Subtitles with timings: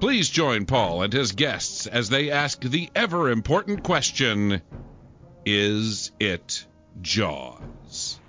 [0.00, 4.62] Please join Paul and his guests as they ask the ever important question
[5.46, 6.66] Is it
[7.00, 8.20] Jaws?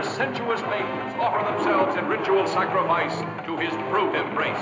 [0.00, 4.56] Where sensuous maidens offer themselves in ritual sacrifice to his brute embrace.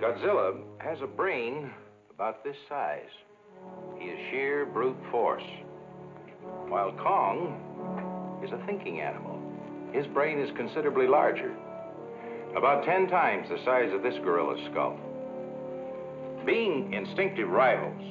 [0.00, 1.72] Godzilla has a brain
[2.14, 3.10] about this size.
[3.98, 5.42] He is sheer brute force.
[6.68, 9.40] While Kong is a thinking animal.
[9.92, 11.52] His brain is considerably larger,
[12.54, 15.00] about 10 times the size of this gorilla's skull.
[16.46, 18.04] Being instinctive rivals,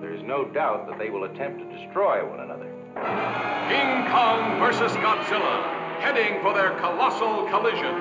[0.00, 2.75] there is no doubt that they will attempt to destroy one another.
[2.96, 7.92] King Kong versus Godzilla, heading for their colossal collision,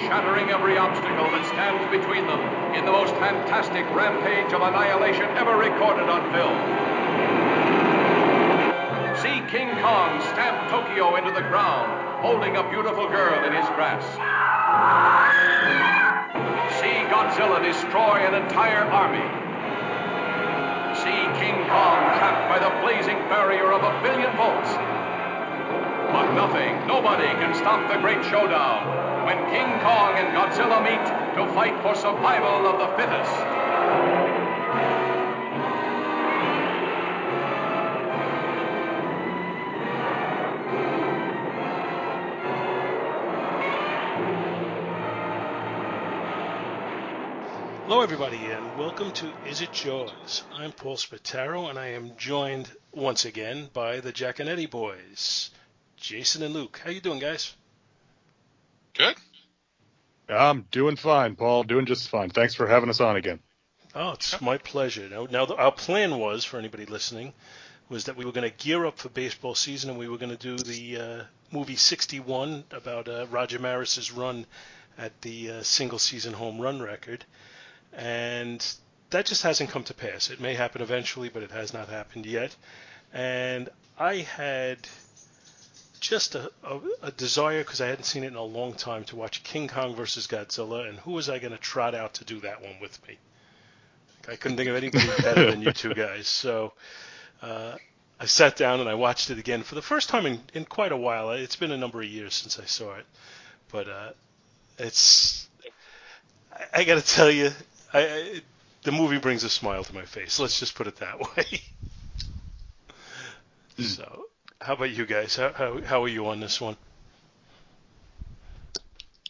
[0.00, 2.40] shattering every obstacle that stands between them
[2.72, 6.56] in the most fantastic rampage of annihilation ever recorded on film.
[9.20, 14.08] See King Kong stamp Tokyo into the ground, holding a beautiful girl in his grasp.
[16.80, 19.43] See Godzilla destroy an entire army.
[21.04, 24.72] See King Kong trapped by the blazing barrier of a billion volts.
[26.08, 28.88] But nothing, nobody can stop the great showdown
[29.26, 31.04] when King Kong and Godzilla meet
[31.36, 33.53] to fight for survival of the fittest.
[47.86, 50.44] Hello, everybody, and welcome to Is It Jaws?
[50.54, 55.50] I'm Paul Spataro, and I am joined once again by the Giaconetti boys,
[55.98, 56.80] Jason and Luke.
[56.82, 57.54] How you doing, guys?
[58.94, 59.16] Good.
[60.30, 61.64] I'm doing fine, Paul.
[61.64, 62.30] Doing just fine.
[62.30, 63.40] Thanks for having us on again.
[63.94, 65.06] Oh, it's my pleasure.
[65.10, 67.34] Now, now the, our plan was for anybody listening
[67.90, 70.34] was that we were going to gear up for baseball season, and we were going
[70.34, 74.46] to do the uh, movie 61 about uh, Roger Maris's run
[74.96, 77.26] at the uh, single season home run record,
[77.96, 78.64] and
[79.10, 80.30] that just hasn't come to pass.
[80.30, 82.54] It may happen eventually, but it has not happened yet.
[83.12, 84.78] And I had
[86.00, 89.16] just a, a, a desire because I hadn't seen it in a long time to
[89.16, 92.40] watch King Kong versus Godzilla, and who was I going to trot out to do
[92.40, 93.16] that one with me?
[94.28, 96.26] I couldn't think of anybody better than you two guys.
[96.26, 96.72] So
[97.42, 97.76] uh,
[98.18, 100.92] I sat down and I watched it again for the first time in, in quite
[100.92, 101.30] a while.
[101.30, 103.06] It's been a number of years since I saw it,
[103.70, 104.10] but uh,
[104.78, 105.48] it's
[106.52, 107.50] I, I got to tell you,
[107.94, 108.40] I, I,
[108.82, 110.40] the movie brings a smile to my face.
[110.40, 111.60] Let's just put it that way.
[113.78, 114.24] so,
[114.60, 115.36] how about you guys?
[115.36, 116.76] How, how how are you on this one?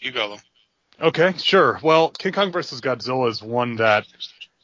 [0.01, 0.39] You go.
[1.01, 1.79] Okay, sure.
[1.83, 4.07] Well, King Kong versus Godzilla is one that,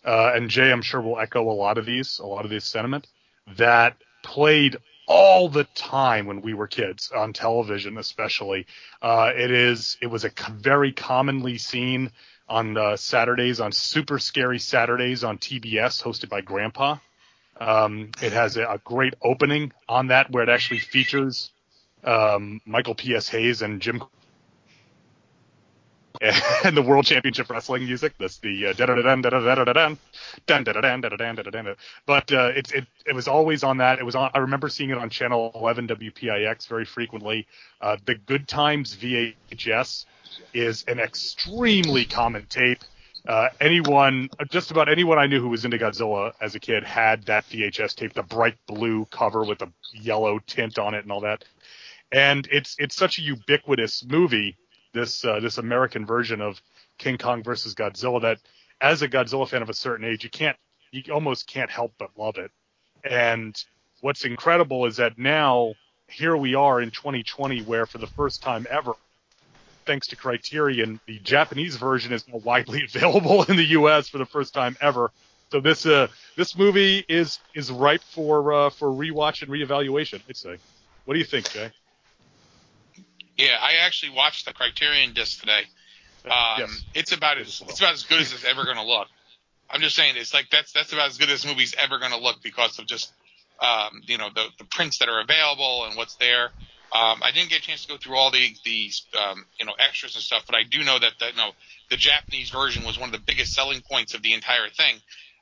[0.04, 2.64] uh, and Jay, I'm sure will echo a lot of these, a lot of this
[2.64, 3.08] sentiment
[3.56, 4.76] that played
[5.08, 8.66] all the time when we were kids on television, especially.
[9.02, 12.12] Uh, it is, it was a very commonly seen
[12.50, 16.96] on uh, Saturdays on Super Scary Saturdays on TBS, hosted by Grandpa.
[17.58, 21.50] Um, it has a, a, great opening on that where it actually features
[22.04, 23.28] um, Michael P.S.
[23.28, 24.02] Hayes and Jim
[26.64, 28.14] and the World Championship Wrestling music.
[28.18, 28.66] That's the
[32.06, 33.98] but uh, it's it it was always on that.
[33.98, 34.30] It was on.
[34.34, 37.46] I remember seeing it on Channel 11 WPIX very frequently.
[37.80, 40.04] Uh, the Good Times VHS
[40.52, 42.80] is an extremely common tape.
[43.26, 47.24] Uh, anyone, just about anyone I knew who was into Godzilla as a kid had
[47.24, 51.20] that VHS tape, the bright blue cover with the yellow tint on it and all
[51.20, 51.44] that.
[52.12, 54.56] And it's it's such a ubiquitous movie
[54.92, 56.60] this uh, this American version of
[56.98, 58.38] King Kong versus Godzilla that
[58.80, 60.56] as a Godzilla fan of a certain age, you can't
[60.90, 62.50] you almost can't help but love it.
[63.04, 63.54] And
[64.00, 65.74] what's incredible is that now
[66.08, 68.94] here we are in 2020 where for the first time ever
[69.90, 74.24] thanks to Criterion, the Japanese version is more widely available in the US for the
[74.24, 75.10] first time ever.
[75.50, 76.06] So this uh
[76.36, 80.58] this movie is is ripe for uh for rewatch and reevaluation, I'd say.
[81.06, 81.72] What do you think, Jay?
[83.36, 85.62] Yeah, I actually watched the Criterion disc today.
[86.24, 86.84] Um, yes.
[86.94, 89.08] It's about as it's about as good as it's ever going to look.
[89.68, 92.18] I'm just saying it's like that's that's about as good as movie's ever going to
[92.18, 93.12] look because of just
[93.58, 96.50] um, you know the the prints that are available and what's there.
[96.92, 99.74] Um, I didn't get a chance to go through all the the um, you know
[99.78, 101.50] extras and stuff, but I do know that the, you know
[101.88, 104.96] the Japanese version was one of the biggest selling points of the entire thing,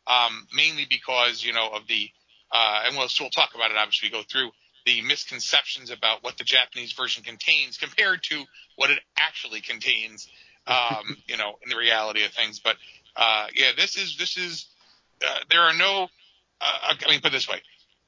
[0.07, 2.11] um, mainly because you know of the
[2.53, 4.51] uh, and we'll, so we'll talk about it obviously we go through
[4.89, 8.43] the misconceptions about what the Japanese version contains compared to
[8.77, 10.29] what it actually contains,
[10.67, 12.61] um, you know, in the reality of things.
[12.61, 12.77] But
[13.17, 14.67] uh, yeah, this is this is
[15.27, 16.09] uh, there are no.
[16.61, 17.61] Uh, I mean, put it this way,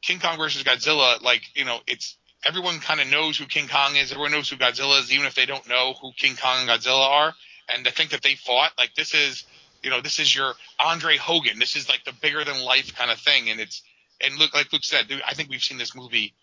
[0.02, 3.96] King Kong versus Godzilla, like you know, it's everyone kind of knows who King Kong
[3.96, 4.12] is.
[4.12, 7.06] Everyone knows who Godzilla is, even if they don't know who King Kong and Godzilla
[7.06, 7.34] are.
[7.72, 9.44] And to think that they fought, like this is,
[9.82, 11.58] you know, this is your Andre Hogan.
[11.58, 13.48] This is like the bigger than life kind of thing.
[13.50, 13.82] And it's,
[14.20, 16.34] and look, like Luke said, I think we've seen this movie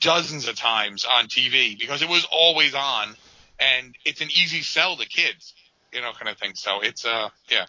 [0.00, 3.14] dozens of times on TV because it was always on,
[3.58, 5.54] and it's an easy sell to kids,
[5.92, 6.52] you know, kind of thing.
[6.54, 7.66] So it's uh, yeah,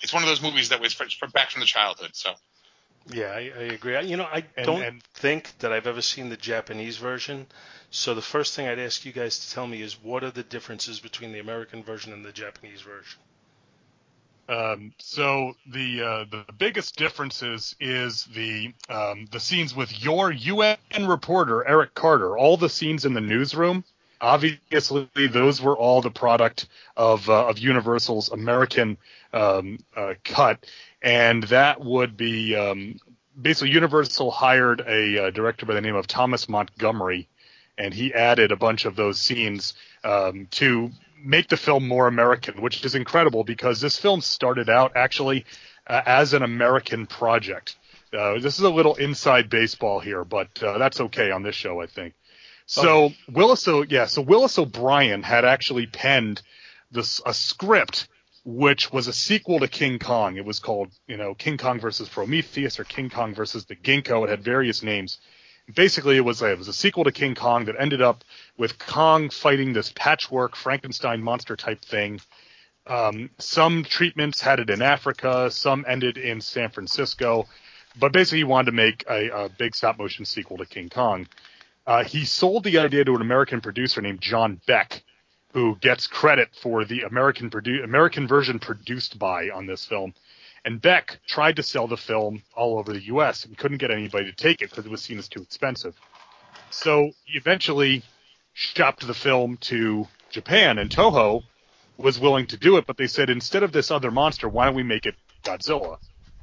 [0.00, 2.10] it's one of those movies that was from back from the childhood.
[2.14, 2.30] So.
[3.10, 4.00] Yeah, I, I agree.
[4.06, 7.46] You know, I and, don't and, think that I've ever seen the Japanese version.
[7.90, 10.42] So the first thing I'd ask you guys to tell me is what are the
[10.42, 13.20] differences between the American version and the Japanese version?
[14.48, 20.76] Um, so the uh, the biggest differences is the um, the scenes with your UN
[21.00, 22.36] reporter Eric Carter.
[22.36, 23.84] All the scenes in the newsroom,
[24.20, 26.66] obviously, those were all the product
[26.96, 28.98] of uh, of Universal's American
[29.32, 30.66] um, uh, cut,
[31.02, 32.98] and that would be um,
[33.40, 37.28] basically Universal hired a uh, director by the name of Thomas Montgomery,
[37.76, 40.90] and he added a bunch of those scenes um, to
[41.24, 45.44] make the film more American, which is incredible because this film started out actually
[45.86, 47.76] uh, as an American project.
[48.16, 51.80] Uh, this is a little inside baseball here, but uh, that's okay on this show,
[51.80, 52.14] I think.
[52.66, 53.12] So.
[53.30, 56.42] Willis, o, yeah, so Willis O'Brien had actually penned
[56.90, 58.06] this a script
[58.44, 60.36] which was a sequel to King Kong.
[60.36, 64.24] It was called, you know, King Kong versus Prometheus or King Kong versus the Ginko.
[64.24, 65.18] It had various names
[65.72, 68.24] basically it was a, it was a sequel to King Kong that ended up
[68.56, 72.20] with Kong fighting this patchwork Frankenstein monster type thing.
[72.86, 77.46] Um, some treatments had it in Africa, some ended in San Francisco,
[77.98, 81.28] but basically he wanted to make a, a big stop motion sequel to King Kong.
[81.86, 85.02] Uh, he sold the idea to an American producer named John Beck,
[85.52, 90.14] who gets credit for the American produ- American version produced by on this film.
[90.64, 93.44] And Beck tried to sell the film all over the U.S.
[93.44, 95.94] and couldn't get anybody to take it because it was seen as too expensive.
[96.70, 98.02] So he eventually
[98.54, 101.42] shopped the film to Japan, and Toho
[101.96, 104.74] was willing to do it, but they said instead of this other monster, why don't
[104.74, 105.98] we make it Godzilla?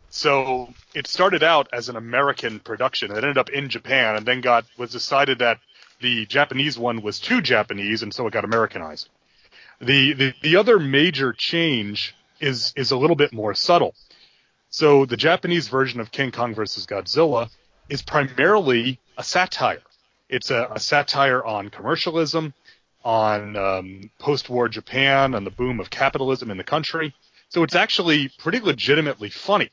[0.09, 3.11] So it started out as an American production.
[3.11, 5.59] It ended up in Japan, and then got was decided that
[6.01, 9.09] the Japanese one was too Japanese, and so it got Americanized.
[9.79, 13.93] The the, the other major change is is a little bit more subtle.
[14.69, 17.49] So the Japanese version of King Kong versus Godzilla
[17.89, 19.81] is primarily a satire.
[20.29, 22.53] It's a, a satire on commercialism,
[23.03, 27.15] on um, post-war Japan, on the boom of capitalism in the country.
[27.49, 29.71] So it's actually pretty legitimately funny.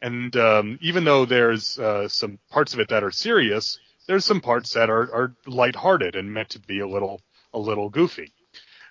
[0.00, 4.40] And um, even though there's uh, some parts of it that are serious, there's some
[4.40, 7.20] parts that are, are lighthearted and meant to be a little
[7.52, 8.32] a little goofy.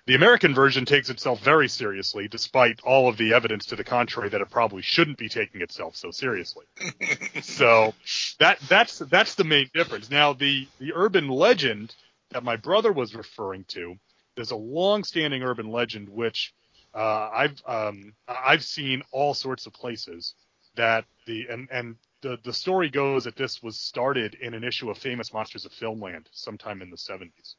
[0.06, 4.28] The American version takes itself very seriously, despite all of the evidence to the contrary
[4.30, 6.66] that it probably shouldn't be taking itself so seriously.
[7.42, 7.94] so
[8.40, 10.10] that that's that's the main difference.
[10.10, 11.94] Now the the urban legend
[12.30, 13.96] that my brother was referring to,
[14.34, 16.52] there's a long-standing urban legend which
[16.94, 20.34] uh, I've um, I've seen all sorts of places
[20.74, 24.90] that the and and the the story goes that this was started in an issue
[24.90, 27.56] of Famous Monsters of Filmland sometime in the 70s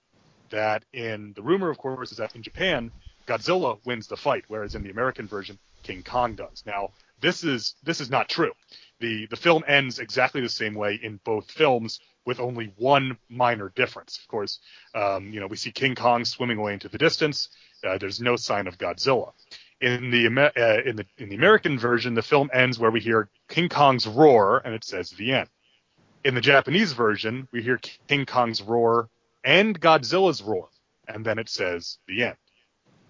[0.53, 2.91] that in the rumor, of course, is that in Japan,
[3.27, 6.63] Godzilla wins the fight, whereas in the American version, King Kong does.
[6.65, 6.91] Now,
[7.21, 8.51] this is this is not true.
[8.99, 13.69] The the film ends exactly the same way in both films, with only one minor
[13.75, 14.19] difference.
[14.19, 14.59] Of course,
[14.93, 17.49] um, you know we see King Kong swimming away into the distance.
[17.83, 19.33] Uh, there's no sign of Godzilla.
[19.83, 23.27] In the uh, in the in the American version, the film ends where we hear
[23.49, 25.49] King Kong's roar, and it says the end.
[26.23, 29.09] In the Japanese version, we hear King Kong's roar
[29.43, 30.69] and Godzilla's roar,
[31.05, 32.37] and then it says the end.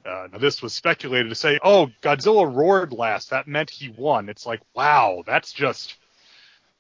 [0.04, 3.30] Uh, now this was speculated to say, oh, Godzilla roared last.
[3.30, 4.28] That meant he won.
[4.28, 5.96] It's like, wow, that's just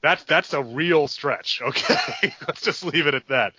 [0.01, 1.61] that's that's a real stretch.
[1.67, 3.53] Okay, let's just leave it at that.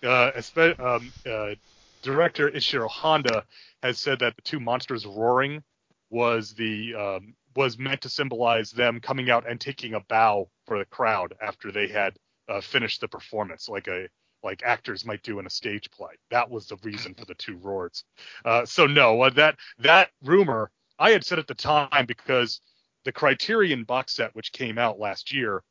[0.00, 0.30] Uh,
[0.78, 1.54] um, uh,
[2.02, 3.44] director Ishiro Honda
[3.82, 5.64] has said that the two monsters roaring
[6.12, 10.78] was the um, was meant to symbolize them coming out and taking a bow for
[10.78, 12.14] the crowd after they had
[12.48, 14.08] uh, finished the performance, like a
[14.44, 16.12] like actors might do in a stage play.
[16.30, 18.04] That was the reason for the two roars.
[18.44, 22.60] Uh, so no, uh, that that rumor I had said at the time because
[23.04, 25.62] the Criterion box set which came out last year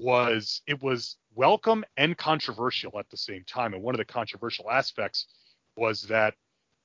[0.00, 3.74] was it was welcome and controversial at the same time.
[3.74, 5.26] And one of the controversial aspects
[5.76, 6.34] was that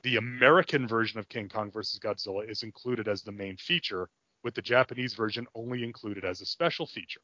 [0.04, 4.10] the American version of King Kong versus Godzilla is included as the main feature,
[4.44, 7.22] with the Japanese version only included as a special feature.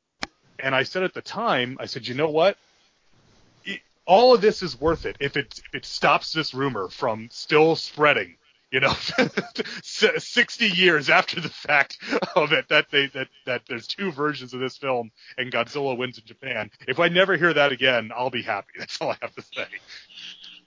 [0.59, 2.57] And I said at the time, I said, you know what?
[4.09, 7.75] all of this is worth it if it if it stops this rumor from still
[7.75, 8.35] spreading.
[8.71, 8.93] You know,
[9.81, 11.97] 60 years after the fact
[12.35, 16.19] of it, that they that that there's two versions of this film and Godzilla wins
[16.19, 16.69] in Japan.
[16.87, 18.73] If I never hear that again, I'll be happy.
[18.77, 19.65] That's all I have to say.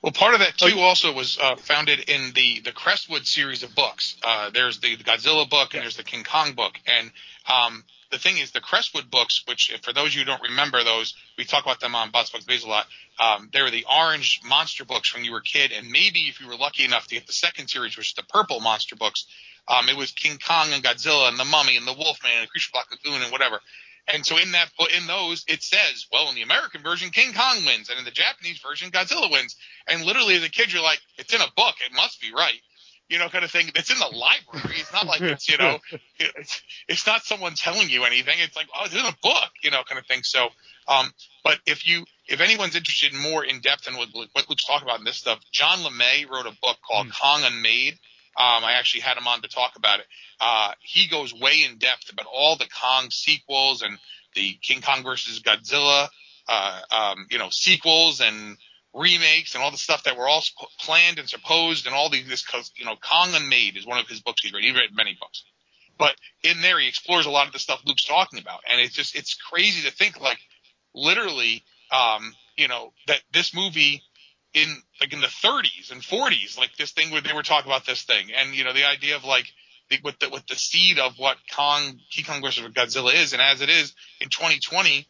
[0.03, 3.75] Well, part of that too also was uh, founded in the the Crestwood series of
[3.75, 4.17] books.
[4.25, 7.11] Uh, there's the, the Godzilla book and there's the King Kong book, and
[7.49, 10.85] um, the thing is, the Crestwood books, which for those of you who don't remember
[10.85, 12.87] those, we talk about them on Bots Bugs Bays a lot.
[13.19, 16.41] Um, they were the orange monster books when you were a kid, and maybe if
[16.41, 19.27] you were lucky enough to get the second series, which is the purple monster books,
[19.69, 22.49] um, it was King Kong and Godzilla and the Mummy and the Wolfman and the
[22.49, 23.61] Creature Black Lagoon and whatever.
[24.09, 27.65] And so in that in those it says, well, in the American version, King Kong
[27.65, 29.57] wins, and in the Japanese version, Godzilla wins.
[29.87, 32.61] And literally, as a kid, you're like, it's in a book, it must be right
[33.13, 33.71] you know, kind of thing.
[33.75, 34.77] It's in the library.
[34.79, 35.79] It's not like it's, you know,
[36.19, 38.37] it's, it's not someone telling you anything.
[38.39, 40.23] It's like, oh, it's in a book, you know, kind of thing.
[40.23, 40.49] So,
[40.89, 41.13] um,
[41.45, 44.99] but if you, if anyone's interested more in depth in what, what Luke's talking about
[44.99, 47.21] in this stuff, John LeMay wrote a book called mm.
[47.21, 47.99] Kong Unmade.
[48.37, 50.07] Um, I actually had him on to talk about it.
[50.41, 53.99] Uh, he goes way in depth about all the Kong sequels and
[54.35, 56.09] the King Kong versus Godzilla,
[56.49, 58.57] uh, um, you know, sequels and
[58.95, 60.43] remakes and all the stuff that were all
[60.81, 62.45] planned and supposed and all these this
[62.77, 64.65] you know Kong Unmade is one of his books he's read.
[64.65, 65.45] He's read many books,
[65.99, 68.95] but in there he explores a lot of the stuff Luke's talking about, and it's
[68.95, 70.39] just it's crazy to think like
[70.95, 74.03] literally, um, you know, that this movie
[74.55, 74.69] in
[75.01, 78.03] like in the 30s and 40s, like this thing where they were talking about this
[78.03, 79.47] thing, and you know the idea of like
[79.91, 83.43] the, with the with the seed of what Kong King Kong versus Godzilla is, and
[83.43, 85.07] as it is in 2020,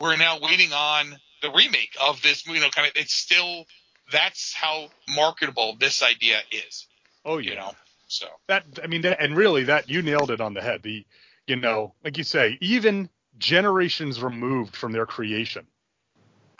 [0.00, 3.66] we're now waiting on the remake of this, you know, kind of, it's still,
[4.10, 6.86] that's how marketable this idea is.
[7.24, 7.50] Oh, yeah.
[7.50, 7.72] You know,
[8.08, 8.26] so.
[8.48, 10.82] That, I mean, that, and really that, you nailed it on the head.
[10.82, 11.04] The,
[11.46, 15.66] you know, like you say, even generations removed from their creation.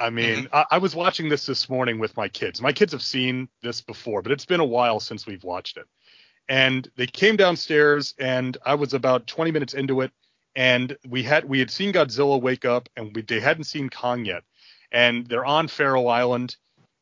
[0.07, 0.55] I mean, mm-hmm.
[0.55, 2.61] I, I, was watching this this morning with my kids.
[2.61, 5.87] My kids have seen this before, but it's been a while since we've watched it.
[6.49, 10.13] And they came downstairs, and I was about 20 minutes into it,
[10.55, 14.25] and we had we had seen Godzilla wake up, and we they hadn't seen Kong
[14.25, 14.45] yet
[14.95, 16.57] and they're on Faro Island,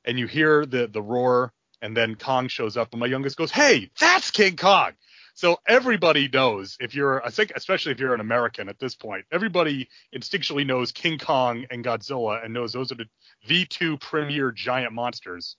[0.04, 3.52] and you hear the the roar, and then Kong shows up, and my youngest goes,
[3.52, 4.92] "Hey, that's King Kong."
[5.34, 9.24] So everybody knows if you're, I think, especially if you're an American at this point,
[9.32, 13.06] everybody instinctually knows King Kong and Godzilla and knows those are the,
[13.48, 15.56] the two premier giant monsters.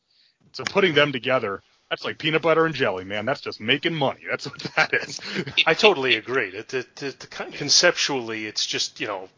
[0.51, 3.25] So putting them together, that's like peanut butter and jelly, man.
[3.25, 4.21] That's just making money.
[4.29, 5.19] That's what that is.
[5.65, 6.49] I totally agree.
[6.49, 9.29] It, it, it, conceptually, it's just you know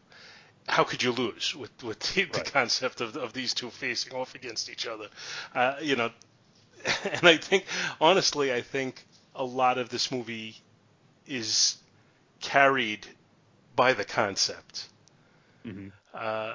[0.68, 2.32] how could you lose with with the, right.
[2.32, 5.08] the concept of of these two facing off against each other?
[5.54, 6.10] Uh, you know,
[7.04, 7.64] and I think
[8.00, 9.04] honestly, I think
[9.36, 10.56] a lot of this movie
[11.26, 11.76] is
[12.40, 13.06] carried
[13.74, 14.88] by the concept.
[15.64, 15.88] Mm-hmm.
[16.14, 16.54] Uh,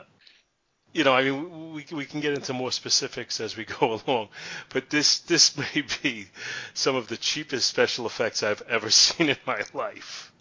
[0.93, 4.29] you know, I mean, we we can get into more specifics as we go along,
[4.69, 6.27] but this this may be
[6.73, 10.31] some of the cheapest special effects I've ever seen in my life.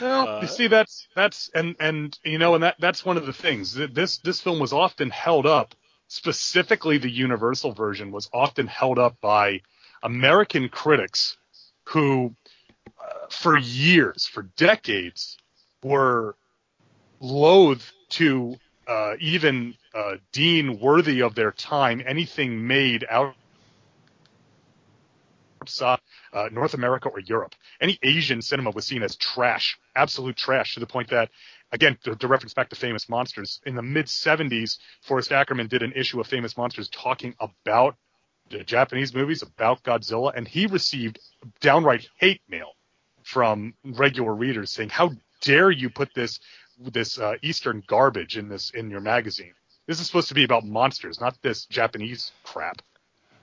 [0.00, 3.26] Well, uh, you see, that's that's and and you know, and that that's one of
[3.26, 3.74] the things.
[3.74, 5.74] This this film was often held up,
[6.06, 9.62] specifically the Universal version was often held up by
[10.02, 11.36] American critics
[11.88, 12.34] who,
[12.86, 15.36] uh, for years, for decades,
[15.82, 16.36] were
[17.20, 23.34] loath to uh, even uh, deem worthy of their time anything made out
[25.62, 25.98] outside
[26.32, 27.54] uh, North America or Europe.
[27.80, 31.30] Any Asian cinema was seen as trash, absolute trash, to the point that,
[31.72, 35.82] again, to, to reference back to Famous Monsters, in the mid 70s, Forrest Ackerman did
[35.82, 37.96] an issue of Famous Monsters talking about
[38.64, 41.18] Japanese movies, about Godzilla, and he received
[41.60, 42.72] downright hate mail
[43.22, 46.40] from regular readers saying, "How dare you put this
[46.78, 49.54] this uh, Eastern garbage in this in your magazine.
[49.86, 52.82] This is supposed to be about monsters, not this Japanese crap.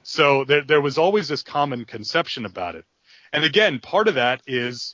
[0.04, 2.86] So there there was always this common conception about it.
[3.32, 4.94] And again, part of that is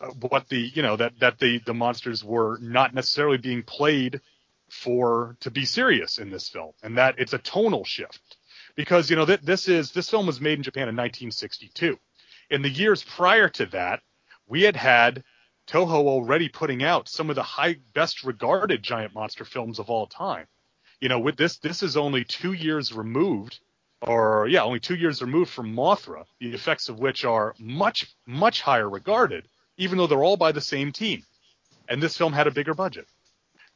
[0.00, 4.20] uh, what the you know that that the the monsters were not necessarily being played
[4.68, 8.36] for to be serious in this film, and that it's a tonal shift
[8.74, 11.98] because you know that this is this film was made in Japan in 1962.
[12.50, 14.02] In the years prior to that,
[14.46, 15.24] we had had
[15.66, 20.06] Toho already putting out some of the high best regarded giant monster films of all
[20.06, 20.46] time.
[21.00, 23.60] You know, with this, this is only two years removed,
[24.02, 28.60] or yeah, only two years removed from Mothra, the effects of which are much, much
[28.60, 31.24] higher regarded, even though they're all by the same team.
[31.88, 33.06] And this film had a bigger budget.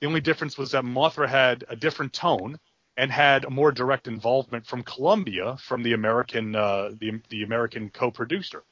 [0.01, 2.59] The only difference was that Mothra had a different tone
[2.97, 7.91] and had a more direct involvement from Columbia, from the American, uh, the, the American
[7.91, 8.63] co-producer.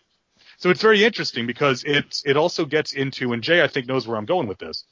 [0.56, 4.06] So it's very interesting because it it also gets into, and Jay I think knows
[4.06, 4.84] where I'm going with this,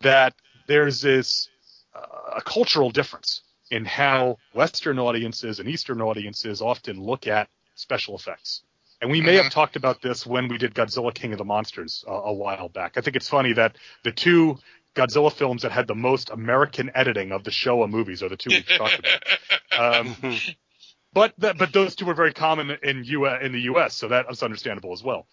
[0.00, 0.34] that
[0.66, 1.48] there's this
[1.94, 8.14] uh, a cultural difference in how Western audiences and Eastern audiences often look at special
[8.16, 8.62] effects.
[9.00, 9.44] And we may mm-hmm.
[9.44, 12.68] have talked about this when we did Godzilla King of the Monsters uh, a while
[12.68, 12.96] back.
[12.96, 14.58] I think it's funny that the two
[14.94, 18.50] Godzilla films that had the most American editing of the Showa movies are the two
[18.50, 20.06] we've talked about.
[20.06, 20.16] Um,
[21.12, 24.26] but that, but those two were very common in U in the U.S., so that
[24.30, 25.26] is understandable as well.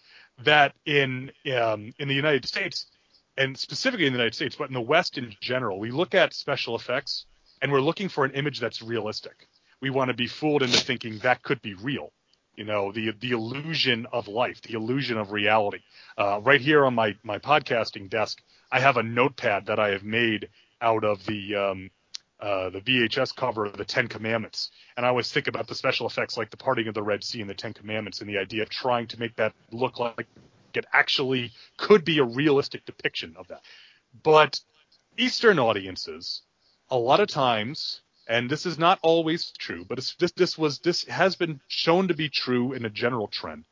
[0.44, 2.86] That in um, in the United States,
[3.36, 6.32] and specifically in the United States, but in the West in general, we look at
[6.32, 7.26] special effects
[7.60, 9.48] and we're looking for an image that's realistic.
[9.80, 12.12] We want to be fooled into thinking that could be real.
[12.56, 15.80] You know, the the illusion of life, the illusion of reality.
[16.18, 20.04] Uh, right here on my my podcasting desk, I have a notepad that I have
[20.04, 20.48] made
[20.80, 21.90] out of the um,
[22.40, 26.06] uh, the VHS cover of the Ten Commandments, and I always think about the special
[26.06, 28.62] effects like the parting of the Red Sea and the Ten Commandments, and the idea
[28.62, 30.26] of trying to make that look like
[30.72, 33.62] it actually could be a realistic depiction of that.
[34.22, 34.60] But
[35.18, 36.42] Eastern audiences,
[36.90, 41.04] a lot of times, and this is not always true, but this this was this
[41.04, 43.64] has been shown to be true in a general trend,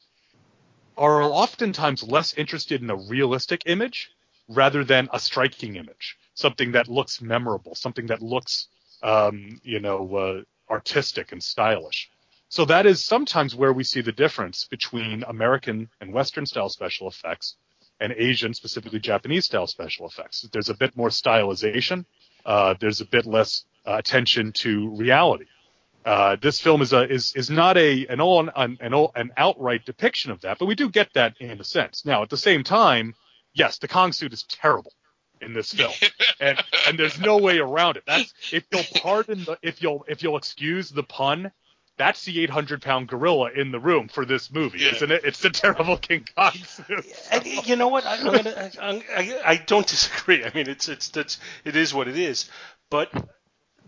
[0.97, 4.11] are oftentimes less interested in a realistic image
[4.49, 8.69] rather than a striking image something that looks memorable, something that looks,
[9.03, 12.09] um, you know, uh, artistic and stylish.
[12.49, 17.09] So that is sometimes where we see the difference between American and Western style special
[17.09, 17.57] effects
[18.01, 20.49] and Asian, specifically Japanese style special effects.
[20.53, 22.05] There's a bit more stylization.
[22.47, 25.47] Uh, there's a bit less uh, attention to reality.
[26.05, 29.85] Uh, this film is a is is not a an all an, an an outright
[29.85, 32.07] depiction of that, but we do get that in a sense.
[32.07, 33.15] Now, at the same time,
[33.55, 34.93] yes, the Kong suit is terrible
[35.41, 35.93] in this film,
[36.41, 38.05] and and there's no way around it.
[38.07, 41.53] That's if you'll pardon the if you'll if you'll excuse the pun,
[41.99, 44.95] that's the 800 pound gorilla in the room for this movie, yeah.
[44.95, 45.23] isn't it?
[45.25, 47.05] It's the terrible King Kong suit.
[47.31, 48.07] And you know what?
[48.07, 50.45] I, am gonna, I, I, I don't disagree.
[50.45, 52.49] I mean, it's it's that's it is what it is,
[52.89, 53.13] but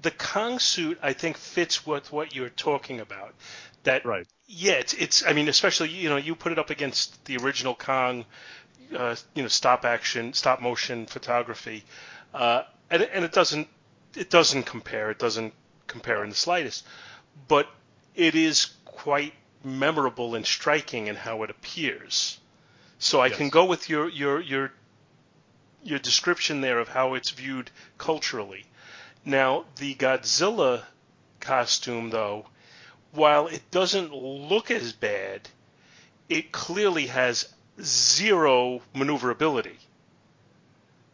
[0.03, 3.35] the Kong suit I think fits with what you're talking about.
[3.85, 4.27] That right.
[4.47, 5.25] Yeah, it's it's.
[5.25, 8.27] I mean, especially you know you put it up against the original Kong
[8.97, 11.85] uh, you know stop action, stop motion photography,
[12.35, 13.69] uh, and, and it doesn't
[14.17, 15.11] it doesn't compare.
[15.11, 15.55] It doesn't
[15.87, 16.87] compare in the slightest,
[17.49, 17.69] but
[18.15, 22.39] it is quite memorable and striking in how it appears.
[22.99, 23.37] So I yes.
[23.37, 24.73] can go with your your your
[25.83, 28.67] your description there of how it's viewed culturally.
[29.25, 30.85] Now the Godzilla
[31.41, 32.47] costume though,
[33.13, 35.49] while it doesn't look as bad,
[36.29, 37.49] it clearly has
[37.83, 39.79] zero maneuverability.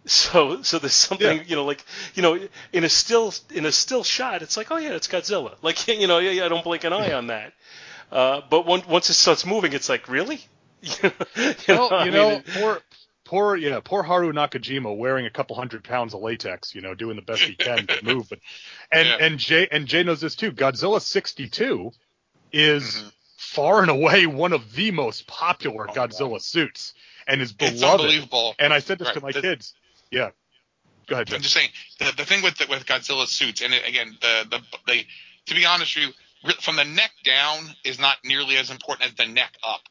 [0.04, 1.42] So, so there's something, yeah.
[1.44, 2.38] you know, like, you know,
[2.72, 5.56] in a still, in a still shot, it's like, oh yeah, it's Godzilla.
[5.62, 7.52] Like, you know, yeah, yeah, I don't blink an eye on that.
[8.12, 10.40] Uh, but once, once it starts moving, it's like, really?
[10.80, 11.10] you
[11.68, 12.82] well, know, you know, mean, for,
[13.26, 17.16] poor yeah, poor Haru Nakajima wearing a couple hundred pounds of latex, you know, doing
[17.16, 18.28] the best he can to move.
[18.30, 18.38] But
[18.90, 19.16] and yeah.
[19.20, 20.52] and Jay and Jay knows this too.
[20.52, 21.90] Godzilla 62
[22.52, 23.08] is mm-hmm.
[23.46, 26.94] Far and away one of the most popular oh, Godzilla suits
[27.26, 27.76] and is beloved.
[27.76, 28.54] It's unbelievable.
[28.58, 29.14] And I said this right.
[29.14, 29.74] to my the, kids.
[30.10, 30.30] Yeah.
[31.06, 31.32] Go ahead.
[31.32, 34.46] I'm just saying the, the thing with the, with Godzilla suits, and it, again, the,
[34.50, 35.04] the the
[35.46, 39.14] to be honest with you, from the neck down is not nearly as important as
[39.14, 39.82] the neck up,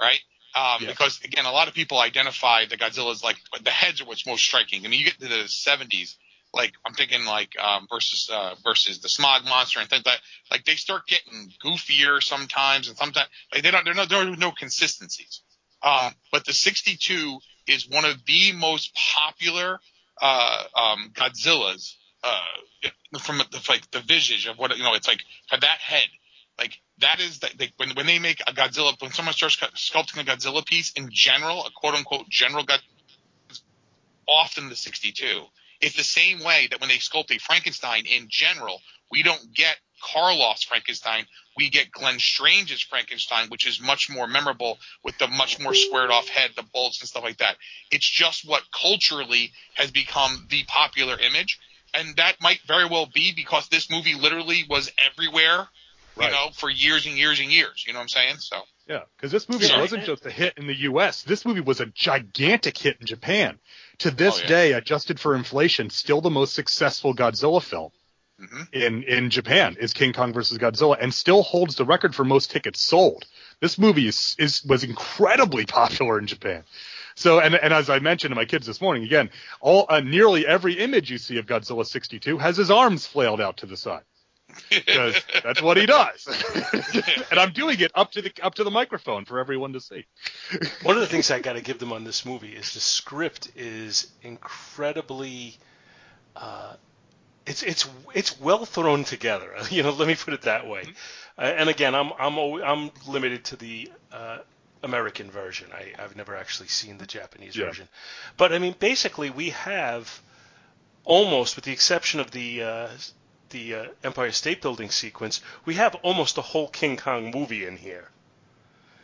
[0.00, 0.20] right?
[0.56, 0.88] Um, yeah.
[0.88, 4.42] Because again, a lot of people identify the Godzilla's like the heads are what's most
[4.42, 4.86] striking.
[4.86, 6.16] I mean, you get to the 70s,
[6.54, 10.64] like I'm thinking like um, versus uh, versus the smog monster and things like like
[10.64, 14.52] they start getting goofier sometimes and sometimes like they don't there no there are no
[14.52, 15.40] consistencies.
[15.82, 19.78] Um, but the 62 is one of the most popular
[20.20, 24.94] uh, um, Godzillas uh, from the, like the visage of what you know.
[24.94, 26.08] It's like for that head,
[26.58, 30.20] like that is the, they, when when they make a Godzilla when someone starts sculpting
[30.20, 33.60] a Godzilla piece in general, a quote unquote general Godzilla,
[34.28, 35.42] often the 62.
[35.80, 39.76] It's the same way that when they sculpt a Frankenstein in general, we don't get
[40.02, 41.26] Karloff's Frankenstein.
[41.56, 46.10] We get Glenn Strange's Frankenstein, which is much more memorable with the much more squared
[46.10, 47.56] off head, the bolts and stuff like that.
[47.90, 51.58] It's just what culturally has become the popular image.
[51.94, 55.68] And that might very well be because this movie literally was everywhere,
[56.16, 56.26] right.
[56.26, 57.84] you know, for years and years and years.
[57.86, 58.36] You know what I'm saying?
[58.38, 58.62] So.
[58.88, 59.80] Yeah, because this movie yeah.
[59.80, 61.22] wasn't just a hit in the U.S.
[61.22, 63.58] This movie was a gigantic hit in Japan.
[63.98, 64.48] To this oh, yeah.
[64.48, 67.90] day, adjusted for inflation, still the most successful Godzilla film
[68.40, 68.62] mm-hmm.
[68.72, 72.50] in in Japan is King Kong versus Godzilla, and still holds the record for most
[72.50, 73.26] tickets sold.
[73.60, 76.64] This movie is, is was incredibly popular in Japan.
[77.16, 79.30] So, and, and as I mentioned to my kids this morning, again,
[79.60, 83.58] all uh, nearly every image you see of Godzilla 62 has his arms flailed out
[83.58, 84.02] to the side
[84.70, 86.26] because that's what he does.
[87.30, 90.06] and I'm doing it up to the up to the microphone for everyone to see.
[90.82, 93.50] One of the things I got to give them on this movie is the script
[93.56, 95.56] is incredibly
[96.36, 96.74] uh,
[97.46, 99.50] it's it's it's well thrown together.
[99.70, 100.82] You know, let me put it that way.
[100.82, 100.92] Mm-hmm.
[101.38, 104.38] Uh, and again, I'm I'm I'm limited to the uh,
[104.82, 105.68] American version.
[105.72, 107.66] I, I've never actually seen the Japanese yeah.
[107.66, 107.88] version.
[108.36, 110.22] But I mean, basically, we have
[111.04, 112.88] almost, with the exception of the uh,
[113.54, 117.78] the uh, Empire State Building sequence, we have almost a whole King Kong movie in
[117.78, 118.10] here.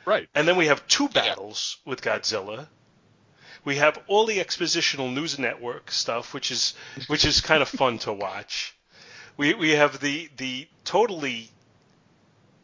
[0.05, 0.29] Right.
[0.35, 2.69] And then we have two battles with Godzilla
[3.65, 6.75] we have all the expositional news network stuff, which is
[7.09, 8.75] which is kind of fun to watch.
[9.37, 11.51] We we have the the totally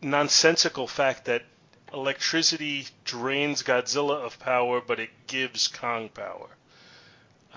[0.03, 1.45] nonsensical fact that
[1.93, 6.49] electricity drains Godzilla of power, but it gives Kong power.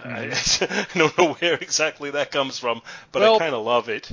[0.04, 0.64] Mm-hmm.
[0.64, 2.82] I, I, don't know where exactly that comes from,
[3.12, 4.12] but well, I kind of love it.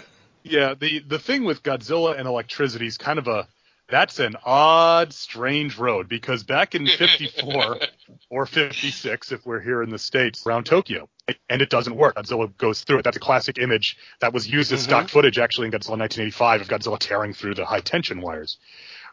[0.42, 3.48] yeah, the the thing with Godzilla and electricity is kind of a
[3.92, 7.78] that's an odd, strange road because back in 54
[8.30, 11.08] or 56, if we're here in the States, around Tokyo,
[11.48, 12.16] and it doesn't work.
[12.16, 13.04] Godzilla goes through it.
[13.04, 14.90] That's a classic image that was used as mm-hmm.
[14.90, 18.56] stock footage actually in Godzilla 1985 of Godzilla tearing through the high tension wires.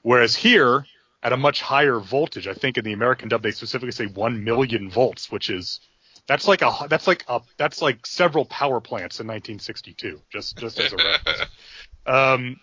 [0.02, 0.86] Whereas here,
[1.22, 4.44] at a much higher voltage, I think in the American dub they specifically say 1
[4.44, 5.82] million volts, which is
[6.30, 10.22] that's like a that's like a that's like several power plants in 1962.
[10.32, 11.42] Just just as a reference.
[12.06, 12.60] Um,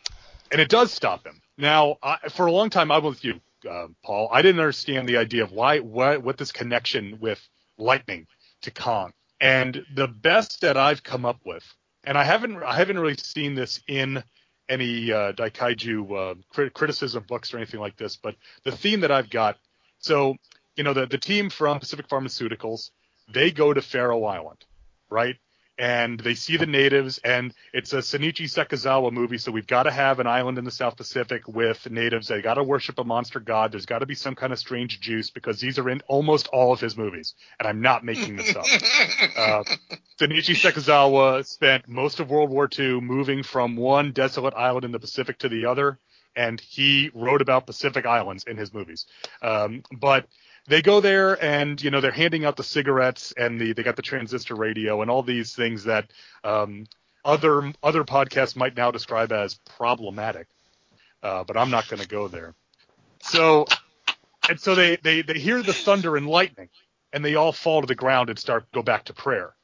[0.50, 1.40] and it does stop him.
[1.56, 4.28] Now, I, for a long time, I'm with you, uh, Paul.
[4.32, 7.40] I didn't understand the idea of why, what, what this connection with
[7.78, 8.26] lightning
[8.62, 9.12] to Kong.
[9.40, 11.62] And the best that I've come up with,
[12.02, 14.24] and I haven't, I haven't really seen this in
[14.68, 19.12] any uh, Daikaiju uh, crit- criticism books or anything like this, but the theme that
[19.12, 19.58] I've got.
[19.98, 20.34] So,
[20.74, 22.90] you know, the the team from Pacific Pharmaceuticals,
[23.32, 24.64] they go to Faro Island,
[25.10, 25.36] right?
[25.78, 29.90] and they see the natives and it's a Shinichi Sekizawa movie so we've got to
[29.90, 32.28] have an island in the South Pacific with natives.
[32.28, 33.72] They got to worship a monster god.
[33.72, 36.72] There's got to be some kind of strange juice because these are in almost all
[36.72, 38.66] of his movies and I'm not making this up.
[39.36, 39.62] Uh,
[40.18, 44.98] Shinichi Sekizawa spent most of World War II moving from one desolate island in the
[44.98, 45.98] Pacific to the other
[46.34, 49.06] and he wrote about Pacific islands in his movies.
[49.42, 50.26] Um, but
[50.68, 53.96] they go there and you know they're handing out the cigarettes and the they got
[53.96, 56.10] the transistor radio and all these things that
[56.44, 56.86] um,
[57.24, 60.48] other other podcasts might now describe as problematic.
[61.22, 62.54] Uh, but I'm not going to go there.
[63.22, 63.66] So
[64.48, 66.68] and so they, they they hear the thunder and lightning
[67.12, 69.54] and they all fall to the ground and start go back to prayer.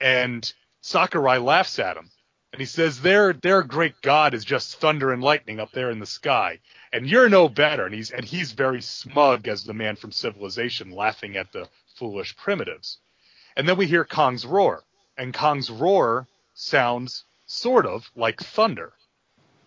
[0.00, 2.10] And Sakurai laughs at him
[2.52, 5.98] and he says their their great god is just thunder and lightning up there in
[5.98, 6.58] the sky
[6.92, 10.90] and you're no better and he's and he's very smug as the man from civilization
[10.92, 12.98] laughing at the foolish primitives
[13.56, 14.84] and then we hear kong's roar
[15.18, 18.92] and kong's roar sounds sort of like thunder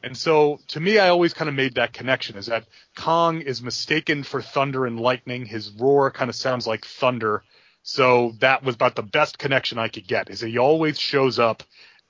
[0.03, 3.61] And so to me, I always kind of made that connection is that Kong is
[3.61, 5.45] mistaken for thunder and lightning.
[5.45, 7.43] His roar kind of sounds like thunder.
[7.83, 11.63] So that was about the best connection I could get is he always shows up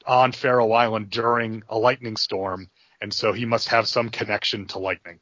[0.08, 2.70] on Faro Island during a lightning storm.
[3.02, 5.20] And so he must have some connection to lightning.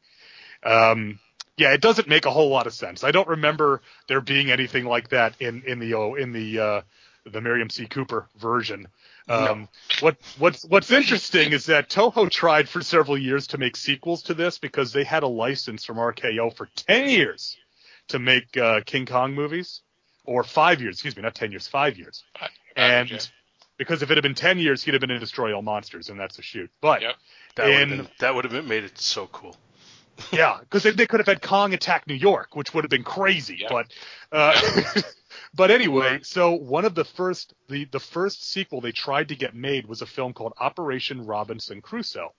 [0.63, 1.19] Um,
[1.57, 3.03] yeah, it doesn't make a whole lot of sense.
[3.03, 6.81] I don't remember there being anything like that in, in the, oh, in the, uh,
[7.25, 7.85] the Merian C.
[7.85, 8.87] Cooper version.
[9.27, 9.67] Um, no.
[9.99, 14.33] What what's what's interesting is that Toho tried for several years to make sequels to
[14.33, 17.57] this because they had a license from RKO for ten years
[18.07, 19.81] to make uh, King Kong movies,
[20.25, 22.23] or five years, excuse me, not ten years, five years.
[22.75, 23.29] and
[23.79, 26.19] because if it had been ten years, he'd have been in Destroy All Monsters, and
[26.19, 26.69] that's a shoot.
[26.81, 27.15] But yep.
[27.55, 29.55] that would have that would have made it so cool.
[30.31, 33.03] yeah, because they, they, could have had Kong attack New York, which would have been
[33.03, 33.59] crazy.
[33.61, 33.71] Yep.
[33.71, 33.87] But
[34.31, 35.01] uh,
[35.53, 39.55] But anyway, so one of the first the the first sequel they tried to get
[39.55, 42.33] made was a film called Operation Robinson Crusoe.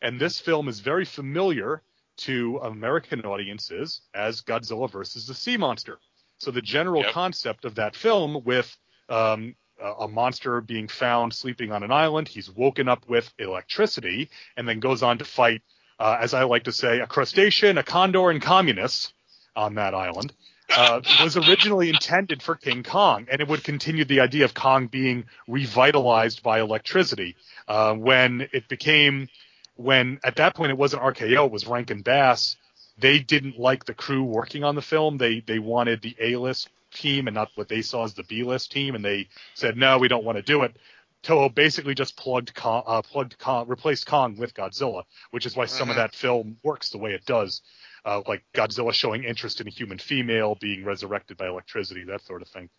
[0.00, 1.82] And this film is very familiar
[2.18, 5.98] to American audiences as Godzilla versus the Sea Monster.
[6.38, 7.12] So the general yep.
[7.12, 8.76] concept of that film with
[9.08, 14.68] um, a monster being found sleeping on an island, he's woken up with electricity, and
[14.68, 15.62] then goes on to fight,
[15.98, 19.12] uh, as I like to say, a crustacean, a condor, and communists
[19.54, 20.32] on that island
[20.74, 24.86] uh, was originally intended for King Kong, and it would continue the idea of Kong
[24.86, 27.36] being revitalized by electricity.
[27.68, 29.28] Uh, when it became,
[29.76, 32.56] when at that point it wasn't RKO, it was Rankin Bass.
[32.98, 35.18] They didn't like the crew working on the film.
[35.18, 38.94] They they wanted the A-list team and not what they saw as the B-list team,
[38.94, 40.76] and they said no, we don't want to do it.
[41.22, 45.66] Toho basically just plugged Kong, uh, plugged Kong, replaced Kong with Godzilla, which is why
[45.66, 45.90] some mm-hmm.
[45.90, 47.62] of that film works the way it does
[48.06, 52.40] uh, like Godzilla showing interest in a human female being resurrected by electricity, that sort
[52.40, 52.70] of thing.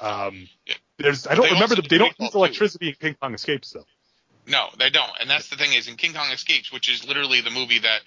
[0.00, 0.48] Um,
[0.98, 3.86] there's I don't remember the, they don't use electricity in King Kong Escapes though.
[4.46, 7.40] No, they don't, and that's the thing is in King Kong Escapes, which is literally
[7.40, 8.00] the movie that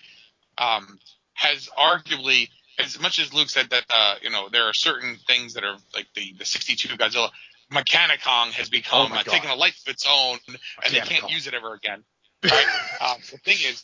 [0.58, 1.00] um,
[1.34, 5.54] has arguably, as much as Luke said that uh, you know there are certain things
[5.54, 7.30] that are like the the 62 Godzilla.
[7.70, 11.48] Kong has become oh uh, taken a life of its own, and they can't use
[11.48, 12.04] it ever again.
[12.44, 12.66] Right?
[13.02, 13.84] um, the thing is,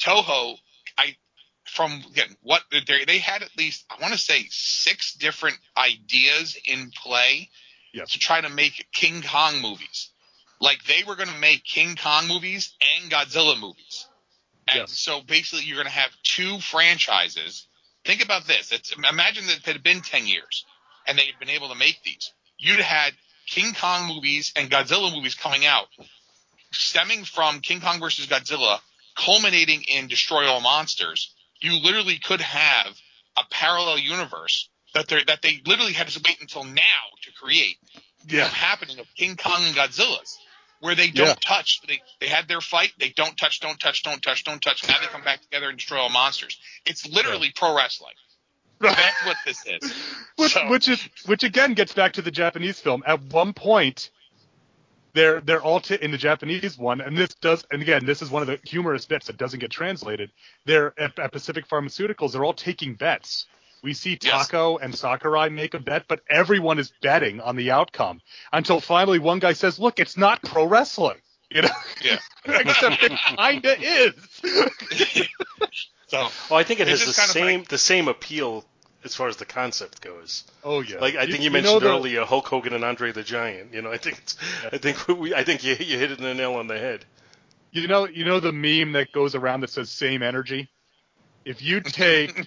[0.00, 0.56] Toho,
[0.96, 1.14] I
[1.66, 6.56] from again what they they had at least I want to say six different ideas
[6.64, 7.50] in play
[7.92, 8.12] yes.
[8.12, 10.10] to try to make King Kong movies.
[10.60, 14.06] Like they were going to make King Kong movies and Godzilla movies.
[14.70, 14.98] And yes.
[14.98, 17.67] so basically you're going to have two franchises.
[18.08, 18.72] Think about this.
[18.72, 20.64] It's, imagine that it had been 10 years
[21.06, 22.32] and they had been able to make these.
[22.56, 23.12] You'd had
[23.46, 25.88] King Kong movies and Godzilla movies coming out
[26.72, 28.78] stemming from King Kong versus Godzilla
[29.14, 32.96] culminating in Destroy All Monsters you literally could have
[33.36, 37.76] a parallel universe that they that they literally had to wait until now to create.
[38.26, 38.44] Yeah.
[38.46, 40.38] happening of King Kong and Godzilla's,
[40.80, 41.34] where they don't yeah.
[41.44, 41.80] touch.
[41.86, 42.92] They they had their fight.
[42.98, 44.86] They don't touch, don't touch, don't touch, don't touch.
[44.86, 46.58] Now they come back together and destroy all monsters.
[46.84, 47.52] It's literally yeah.
[47.56, 48.14] pro wrestling.
[48.80, 49.92] That's what this is.
[50.36, 50.68] which, so.
[50.70, 53.02] which is which again gets back to the Japanese film.
[53.06, 54.10] At one point,
[55.14, 58.30] they're they're all t- in the Japanese one, and this does, and again, this is
[58.30, 60.30] one of the humorous bits that doesn't get translated.
[60.64, 62.32] They're at, at Pacific Pharmaceuticals.
[62.32, 63.46] They're all taking bets.
[63.82, 64.84] We see Tako yes.
[64.84, 68.20] and Sakurai make a bet, but everyone is betting on the outcome
[68.52, 71.18] until finally one guy says, "Look, it's not pro wrestling."
[71.50, 71.68] You know,
[72.02, 72.18] yeah.
[72.44, 74.14] except it kinda is.
[76.08, 78.64] so, well, I think it has the same like, the same appeal
[79.04, 80.44] as far as the concept goes.
[80.62, 80.98] Oh yeah.
[80.98, 83.72] Like I you, think you, mentioned you earlier, Hulk Hogan and Andre the Giant.
[83.72, 84.70] You know, I think it's, yeah.
[84.72, 87.04] I think we, I think you you hit it in the nail on the head.
[87.70, 90.68] You know, you know the meme that goes around that says "same energy."
[91.44, 92.46] If you take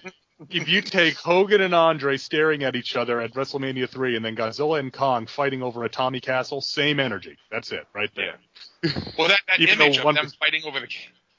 [0.50, 4.36] if you take Hogan and Andre staring at each other at WrestleMania three, and then
[4.36, 7.36] Godzilla and Kong fighting over Atami Castle, same energy.
[7.50, 8.38] That's it, right there.
[8.82, 8.90] Yeah.
[9.18, 10.88] Well, that, that image of them fighting over the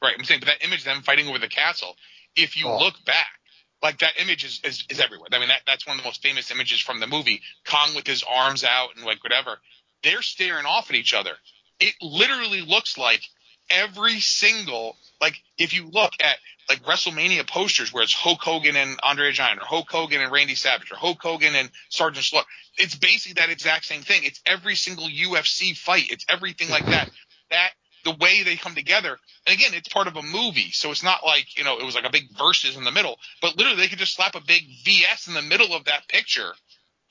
[0.02, 1.96] right, I'm saying, but that image of them fighting over the castle.
[2.36, 2.80] If you oh.
[2.80, 3.40] look back,
[3.82, 5.28] like that image is, is, is everywhere.
[5.32, 7.42] I mean, that, that's one of the most famous images from the movie.
[7.66, 9.58] Kong with his arms out and like whatever.
[10.04, 11.32] They're staring off at each other.
[11.80, 13.22] It literally looks like
[13.70, 16.38] every single, like if you look at
[16.70, 20.56] like WrestleMania posters where it's Hulk Hogan and Andre Giant or Hulk Hogan and Randy
[20.56, 22.48] Savage or Hulk Hogan and Sergeant Slaughter.
[22.78, 24.22] It's basically that exact same thing.
[24.24, 26.10] It's every single UFC fight.
[26.10, 27.10] It's everything like that.
[27.52, 27.72] That
[28.04, 29.18] the way they come together.
[29.48, 31.96] And again, it's part of a movie, so it's not like you know it was
[31.96, 33.18] like a big verses in the middle.
[33.42, 36.54] But literally, they could just slap a big VS in the middle of that picture,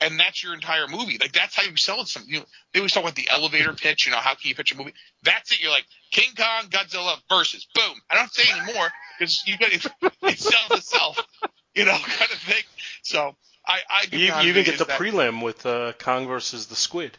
[0.03, 1.17] and that's your entire movie.
[1.19, 2.07] Like that's how you sell it.
[2.07, 4.05] Some you know, they always talk about the elevator pitch.
[4.05, 4.93] You know, how can you pitch a movie?
[5.23, 5.61] That's it.
[5.61, 7.67] You're like King Kong, Godzilla versus.
[7.73, 7.95] Boom.
[8.09, 8.87] I don't say anymore
[9.17, 9.85] because you got it,
[10.23, 11.19] it sells itself.
[11.75, 12.63] You know, kind of thing.
[13.01, 13.35] So
[13.65, 17.17] I, I you, you even get the that, prelim with uh, Kong versus the Squid.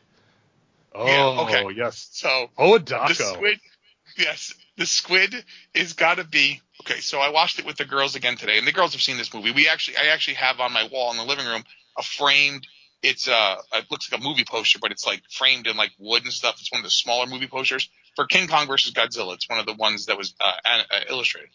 [0.94, 1.76] Oh, yeah, okay.
[1.76, 2.08] yes.
[2.12, 3.08] So Odako.
[3.08, 3.60] The squid,
[4.16, 5.44] Yes, the squid
[5.74, 7.00] is got to be okay.
[7.00, 9.34] So I watched it with the girls again today, and the girls have seen this
[9.34, 9.50] movie.
[9.50, 11.64] We actually, I actually have on my wall in the living room
[11.96, 12.66] a framed.
[13.02, 16.24] It's uh, it looks like a movie poster, but it's like framed in like wood
[16.24, 16.56] and stuff.
[16.58, 19.34] It's one of the smaller movie posters for King Kong versus Godzilla.
[19.34, 21.50] It's one of the ones that was uh, uh, illustrated,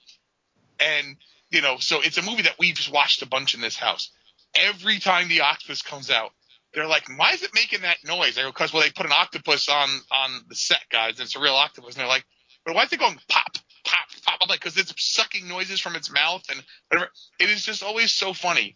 [0.79, 1.17] and
[1.49, 4.11] you know, so it's a movie that we've watched a bunch in this house.
[4.55, 6.31] Every time the octopus comes out,
[6.73, 9.11] they're like, "Why is it making that noise?" I go, "Because well, they put an
[9.11, 11.13] octopus on on the set, guys.
[11.13, 12.25] And it's a real octopus." And they're like,
[12.65, 15.95] "But why is it going pop, pop, pop?" I'm like, "Because it's sucking noises from
[15.95, 18.75] its mouth and whatever." It is just always so funny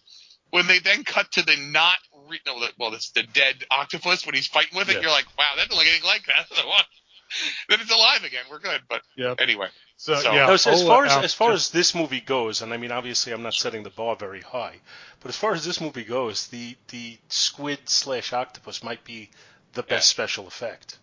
[0.53, 1.97] when they then cut to the not
[2.29, 5.01] re- no, well, it's the dead octopus when he's fighting with it.
[5.01, 6.45] You're like, "Wow, that doesn't look anything like that."
[7.69, 8.43] then it's alive again.
[8.51, 8.81] We're good.
[8.87, 9.41] But yep.
[9.41, 9.69] anyway.
[9.97, 10.51] So, so yeah.
[10.51, 13.41] as, as far as as far as this movie goes, and I mean, obviously, I'm
[13.41, 14.75] not setting the bar very high,
[15.21, 19.31] but as far as this movie goes, the the squid slash octopus might be
[19.73, 20.25] the best yeah.
[20.25, 20.99] special effect.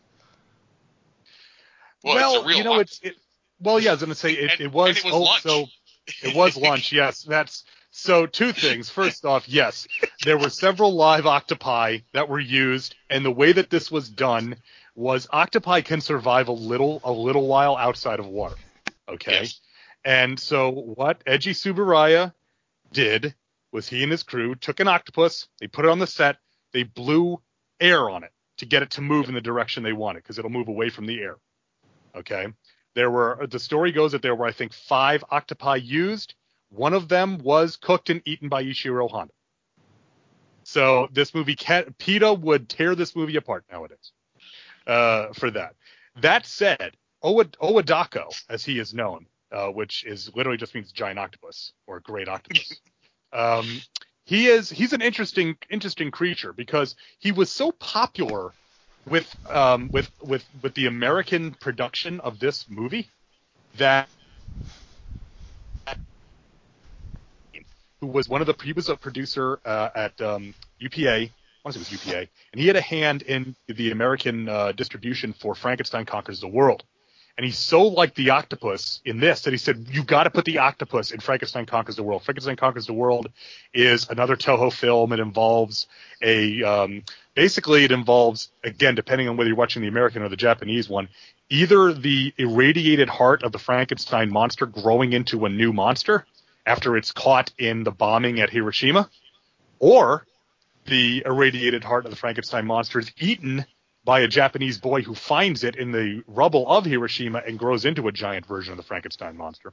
[2.05, 3.17] Well, well you know, it's it,
[3.59, 5.67] well, yeah, I was going to say it, and, it was, it was oh, so
[6.23, 6.93] it was lunch.
[6.93, 8.27] Yes, that's so.
[8.27, 8.91] Two things.
[8.91, 9.87] First off, yes,
[10.25, 14.57] there were several live octopi that were used, and the way that this was done
[14.95, 18.57] was octopi can survive a little a little while outside of water.
[19.09, 19.41] Okay.
[19.43, 19.61] Yes.
[20.05, 22.33] And so what Eiji Tsuburaya
[22.93, 23.35] did
[23.73, 26.37] was he and his crew took an octopus, they put it on the set,
[26.73, 27.41] they blew
[27.79, 30.51] air on it to get it to move in the direction they wanted because it'll
[30.51, 31.37] move away from the air.
[32.15, 32.49] Okay.
[32.95, 36.35] There were the story goes that there were I think five octopi used.
[36.71, 39.33] One of them was cooked and eaten by Ishiro Honda.
[40.63, 44.13] So this movie, PETA would tear this movie apart nowadays
[44.87, 45.75] uh, for that.
[46.21, 51.73] That said, Owadako, as he is known, uh, which is literally just means giant octopus
[51.87, 52.81] or great octopus.
[53.33, 53.81] um,
[54.25, 58.55] he is he's an interesting interesting creature because he was so popular
[59.09, 63.09] with um, with with with the American production of this movie
[63.77, 64.09] that
[68.01, 71.31] who was one of the he was a producer uh, at um, UPA
[71.63, 74.49] I want to say it was UPA, and he had a hand in the American
[74.49, 76.85] uh, distribution for Frankenstein Conquers the World.
[77.37, 80.47] And he's so like the octopus in this that he said, you got to put
[80.47, 82.23] the octopus in Frankenstein Conquers the World.
[82.23, 83.31] Frankenstein Conquers the World
[83.75, 85.13] is another Toho film.
[85.13, 85.87] It involves
[86.23, 87.03] a, um,
[87.35, 91.09] basically it involves, again, depending on whether you're watching the American or the Japanese one,
[91.51, 96.27] either the irradiated heart of the Frankenstein monster growing into a new monster
[96.71, 99.11] after it's caught in the bombing at Hiroshima,
[99.81, 100.25] or
[100.87, 103.67] the irradiated heart of the Frankenstein monster is eaten
[104.05, 108.07] by a Japanese boy who finds it in the rubble of Hiroshima and grows into
[108.07, 109.73] a giant version of the Frankenstein monster.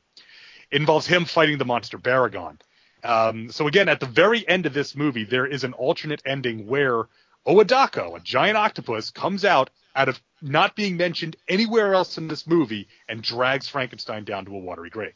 [0.71, 2.59] It involves him fighting the monster Baragon.
[3.03, 6.65] Um, so again, at the very end of this movie, there is an alternate ending
[6.65, 7.03] where
[7.45, 12.47] Owadako, a giant octopus, comes out out of not being mentioned anywhere else in this
[12.47, 15.13] movie and drags Frankenstein down to a watery grave.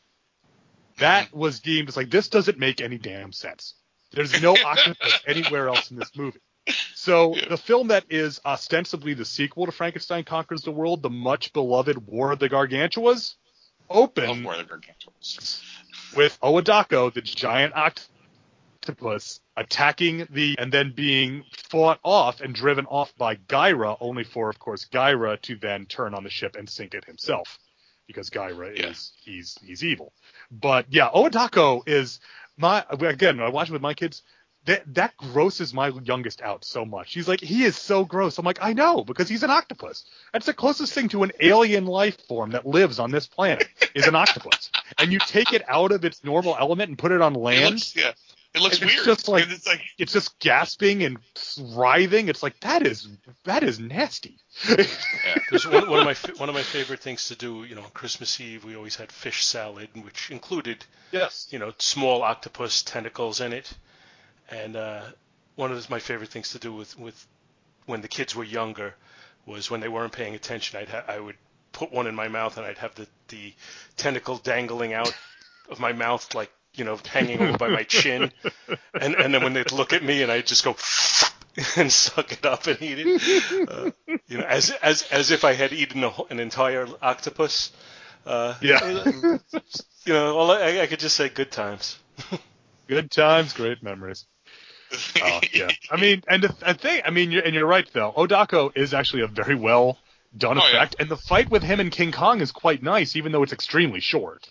[1.02, 1.40] That mm-hmm.
[1.40, 3.76] was deemed as like this doesn't make any damn sense.
[4.14, 6.40] There's no octopus anywhere else in this movie.
[6.94, 11.54] So the film that is ostensibly the sequel to Frankenstein Conquers the World, the much
[11.54, 13.36] beloved War of the Gargantuas,
[13.90, 15.64] open War of the Gargantuas.
[16.16, 23.12] with Owadako, the giant octopus, attacking the and then being fought off and driven off
[23.18, 26.94] by Gaira, only for, of course, Gaira to then turn on the ship and sink
[26.94, 27.58] it himself.
[28.06, 28.90] Because Gaira yeah.
[28.90, 30.14] is he's he's evil.
[30.52, 32.20] But yeah, Owadako is
[32.58, 34.22] my again, I watch it with my kids
[34.66, 37.10] that that grosses my youngest out so much.
[37.10, 38.38] She's like, he is so gross.
[38.38, 40.06] I'm like, I know because he's an octopus.
[40.34, 44.08] That's the closest thing to an alien life form that lives on this planet is
[44.08, 44.70] an octopus.
[45.00, 47.76] and you take it out of its normal element and put it on land.
[47.76, 48.12] Looks, yeah,
[48.54, 49.06] it looks it's weird.
[49.06, 51.18] Just like, it's like it's just gasping and
[51.76, 52.28] writhing.
[52.30, 53.08] It's like that is
[53.46, 54.38] that is nasty.
[54.68, 54.86] yeah,
[55.50, 57.64] there's one, one of my one of my favorite things to do.
[57.64, 61.74] You know, on Christmas Eve we always had fish salad, which included yes, you know,
[61.78, 63.74] small octopus tentacles in it
[64.52, 65.04] and uh,
[65.56, 67.28] one of my favorite things to do with, with
[67.86, 68.94] when the kids were younger
[69.46, 71.38] was when they weren't paying attention, I'd ha- I would
[71.72, 73.54] put one in my mouth and I'd have the, the
[73.96, 75.14] tentacle dangling out
[75.70, 78.32] of my mouth like you know hanging over by my chin,
[78.94, 80.76] and and then when they'd look at me and I'd just go
[81.78, 83.92] and suck it up and eat it, uh,
[84.28, 87.72] you know, as as as if I had eaten a, an entire octopus.
[88.26, 89.12] Uh, yeah.
[90.04, 91.98] You know, all I, I could just say good times.
[92.88, 94.26] good times, great memories
[95.22, 95.70] oh, yeah.
[95.90, 98.12] I mean, and the, the thing, I mean, you're, and you're right, though.
[98.12, 99.98] Odako is actually a very well
[100.38, 101.04] done oh, effect, yeah.
[101.04, 104.00] and the fight with him and King Kong is quite nice, even though it's extremely
[104.00, 104.50] short.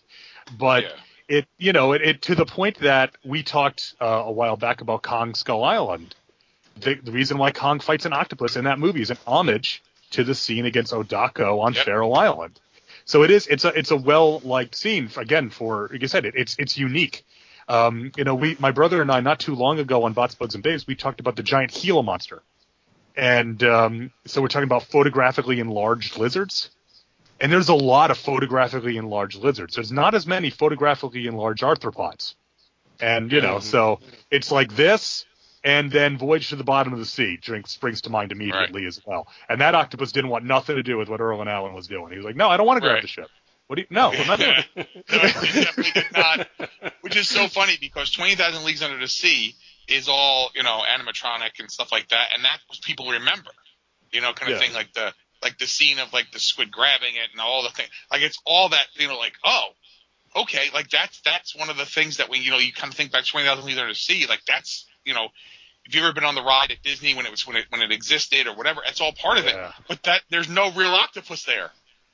[0.59, 0.91] But yeah.
[1.31, 4.81] It, you know, it, it, to the point that we talked uh, a while back
[4.81, 6.15] about Kong Skull Island.
[6.81, 10.25] The, the, reason why Kong fights an octopus in that movie is an homage to
[10.25, 11.87] the scene against Odako on yep.
[11.87, 12.59] Island.
[13.05, 13.47] So it is.
[13.47, 16.27] It's a it's a well liked scene again for like I said.
[16.27, 17.25] It, it's it's unique.
[17.69, 20.55] Um, you know, we my brother and I not too long ago on Bots, Bugs,
[20.55, 22.43] and Babes we talked about the giant Gila monster,
[23.17, 26.71] and um, so we're talking about photographically enlarged lizards.
[27.41, 29.75] And there's a lot of photographically enlarged lizards.
[29.75, 32.35] There's not as many photographically enlarged arthropods.
[33.01, 33.65] And you know, mm-hmm.
[33.65, 35.25] so it's like this,
[35.65, 38.89] and then Voyage to the Bottom of the Sea drinks springs to mind immediately right.
[38.89, 39.27] as well.
[39.49, 42.11] And that octopus didn't want nothing to do with what Irwin Allen was doing.
[42.11, 43.03] He was like, "No, I don't want to grab right.
[43.03, 43.29] the ship."
[43.67, 43.89] What do you?
[43.91, 44.89] No, I'm not doing it.
[45.11, 46.49] no, definitely not.
[47.03, 49.55] Which is so funny because Twenty Thousand Leagues Under the Sea
[49.89, 53.51] is all you know animatronic and stuff like that, and that's what people remember.
[54.13, 54.67] You know, kind of yeah.
[54.67, 55.13] thing like the
[55.43, 57.91] like the scene of like the squid grabbing it and all the things.
[58.11, 59.69] Like it's all that you know, like oh,
[60.37, 62.97] okay, like that's that's one of the things that when you know you kind of
[62.97, 65.29] think back Twenty Thousand Leagues Under the Sea, like that's you know
[65.85, 67.83] if you've ever been on the ride at Disney when it was when it when
[67.83, 69.69] it existed or whatever, it's all part of yeah.
[69.69, 69.75] it.
[69.89, 71.71] But that there's no real octopus there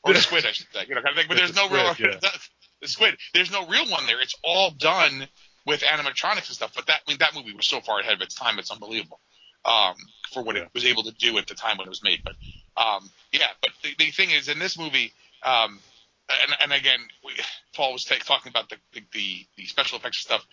[0.07, 1.27] or the squid, I should say, you know, kind of thing.
[1.29, 2.18] But there's no real yeah.
[2.81, 3.16] the squid.
[3.35, 4.20] There's no real one there.
[4.20, 5.27] It's all done
[5.66, 6.72] with animatronics and stuff.
[6.74, 8.59] But that I mean, that movie was so far ahead of its time.
[8.59, 9.20] It's unbelievable
[9.64, 9.95] um,
[10.33, 10.62] for what yeah.
[10.62, 12.20] it was able to do at the time when it was made.
[12.24, 12.35] But
[12.77, 15.12] um, yeah, but the, the thing is, in this movie.
[15.43, 15.79] Um,
[16.29, 17.33] and, and again, we,
[17.74, 18.77] Paul was t- talking about the,
[19.12, 20.45] the, the special effects stuff.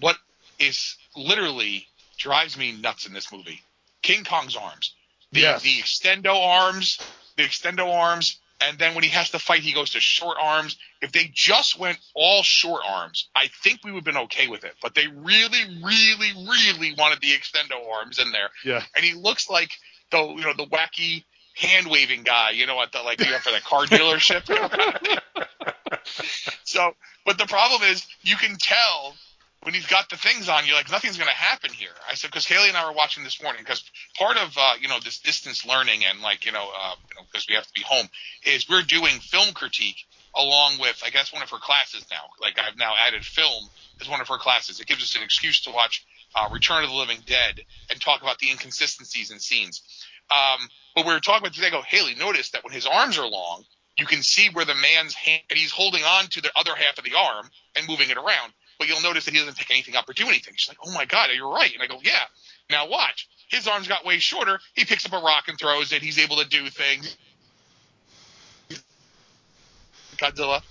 [0.00, 0.16] What
[0.58, 1.86] is literally
[2.18, 3.60] drives me nuts in this movie.
[4.02, 4.94] King Kong's arms.
[5.32, 5.62] The, yes.
[5.62, 6.98] the extendo arms,
[7.36, 10.76] the extendo arms, and then when he has to fight, he goes to short arms.
[11.02, 14.64] If they just went all short arms, I think we would have been okay with
[14.64, 14.74] it.
[14.80, 18.50] But they really, really, really wanted the extendo arms in there.
[18.64, 18.82] Yeah.
[18.94, 19.70] And he looks like
[20.10, 21.24] the you know the wacky
[21.54, 24.44] hand waving guy, you know, at the like you know, for the car dealership.
[26.64, 26.94] so,
[27.24, 29.14] but the problem is you can tell
[29.64, 31.90] when he's got the things on, you're like, nothing's going to happen here.
[32.10, 33.82] I said, because Haley and I were watching this morning, because
[34.14, 37.26] part of, uh, you know, this distance learning and like, you know, uh, you know,
[37.32, 38.06] because we have to be home,
[38.44, 40.04] is we're doing film critique
[40.36, 42.24] along with, I guess, one of her classes now.
[42.42, 43.64] Like I've now added film
[44.02, 44.80] as one of her classes.
[44.80, 48.20] It gives us an excuse to watch uh, Return of the Living Dead and talk
[48.20, 50.03] about the inconsistencies in scenes.
[50.30, 51.68] Um, but we were talking about today.
[51.68, 53.64] I go, Haley, notice that when his arms are long,
[53.98, 57.04] you can see where the man's hand, he's holding on to the other half of
[57.04, 60.08] the arm and moving it around but you'll notice that he doesn't take anything up
[60.08, 60.54] or do anything.
[60.56, 61.72] She's like, oh my God, you're right.
[61.72, 62.22] And I go, yeah.
[62.70, 63.28] Now watch.
[63.48, 64.58] His arms got way shorter.
[64.74, 66.02] He picks up a rock and throws it.
[66.02, 67.16] He's able to do things.
[70.16, 70.62] Godzilla,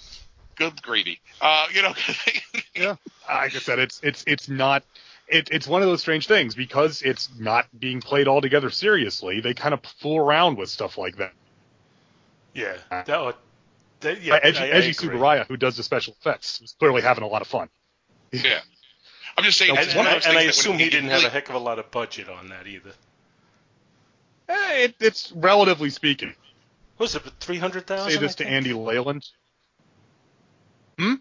[0.56, 1.20] good gravy.
[1.42, 1.94] Uh, you know.
[2.76, 2.96] yeah.
[3.28, 4.84] Like I said, it's it's it's not.
[5.28, 9.40] It, it's one of those strange things because it's not being played altogether seriously.
[9.40, 11.32] They kind of fool around with stuff like that.
[12.54, 12.76] Yeah.
[12.90, 13.38] That,
[14.02, 17.42] that, yeah, Eiji, Eiji Tsuburaya, who does the special effects, is clearly having a lot
[17.42, 17.70] of fun.
[18.32, 18.60] Yeah.
[19.38, 19.78] I'm just saying.
[19.78, 21.22] And, and, I, and I assume he didn't really...
[21.22, 22.92] have a heck of a lot of budget on that either.
[24.50, 26.36] Eh, it, it's relatively speaking.
[27.00, 28.12] Was it three hundred thousand?
[28.12, 29.28] Say this to Andy Leyland.
[31.00, 31.16] Hmm.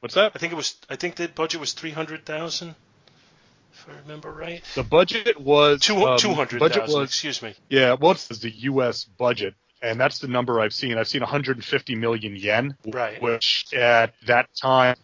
[0.00, 0.32] What's that?
[0.34, 0.76] I think it was.
[0.88, 2.76] I think the budget was three hundred thousand.
[3.78, 4.62] If I remember right.
[4.74, 7.02] The budget was two um, hundred thousand.
[7.02, 7.54] Excuse me.
[7.68, 9.04] Yeah, well, it's the U.S.
[9.04, 10.96] budget, and that's the number I've seen.
[10.98, 13.20] I've seen 150 million yen, right?
[13.20, 14.96] Which at that time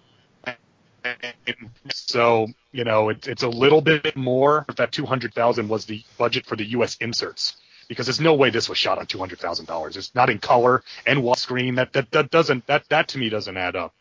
[1.92, 4.64] so you know it, it's a little bit more.
[4.68, 6.96] If that two hundred thousand was the budget for the U.S.
[7.00, 7.56] inserts,
[7.88, 9.96] because there's no way this was shot on two hundred thousand dollars.
[9.96, 11.76] It's not in color and wall screen.
[11.76, 13.94] That that that doesn't that that to me doesn't add up.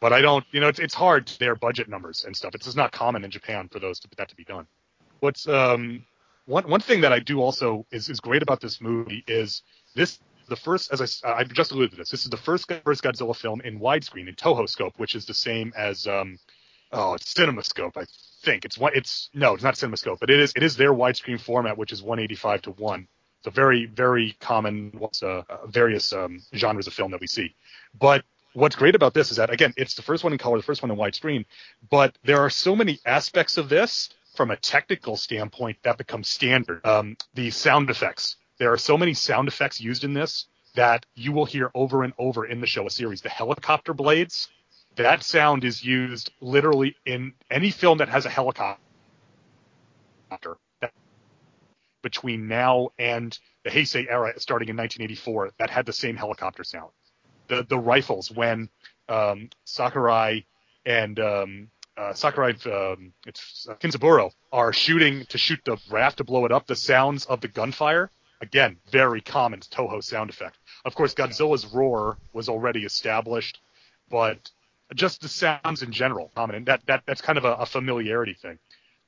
[0.00, 2.54] But I don't, you know, it's it's hard their budget numbers and stuff.
[2.54, 4.66] It's just not common in Japan for those to, that to be done.
[5.20, 6.04] What's um
[6.46, 9.62] one one thing that I do also is is great about this movie is
[9.94, 10.18] this
[10.50, 13.34] the first, as I, I just alluded to this, this is the first first Godzilla
[13.34, 16.38] film in widescreen in Toho scope, which is the same as um,
[16.92, 18.04] oh, it's CinemaScope, I
[18.42, 18.64] think.
[18.64, 21.78] It's one, it's no, it's not CinemaScope, but it is it is their widescreen format,
[21.78, 23.06] which is 185 to one.
[23.38, 27.54] It's a very very common uh, uh, various um, genres of film that we see.
[27.98, 28.24] But
[28.54, 30.82] what's great about this is that again, it's the first one in color, the first
[30.82, 31.44] one in widescreen,
[31.90, 36.84] but there are so many aspects of this from a technical standpoint that become standard.
[36.86, 41.32] Um, the sound effects there are so many sound effects used in this that you
[41.32, 43.22] will hear over and over in the Showa series.
[43.22, 44.48] The helicopter blades,
[44.96, 48.78] that sound is used literally in any film that has a helicopter.
[52.02, 56.90] Between now and the Heisei era, starting in 1984, that had the same helicopter sound.
[57.50, 58.70] The the rifles when
[59.08, 60.46] um, Sakurai
[60.86, 66.24] and um, uh, Sakurai, um, it's uh, Kinzaburo, are shooting to shoot the raft to
[66.24, 66.66] blow it up.
[66.66, 68.10] The sounds of the gunfire
[68.42, 70.56] Again, very common Toho sound effect.
[70.86, 73.60] Of course, Godzilla's roar was already established,
[74.08, 74.50] but
[74.94, 78.32] just the sounds in general, common, and that, that that's kind of a, a familiarity
[78.32, 78.58] thing.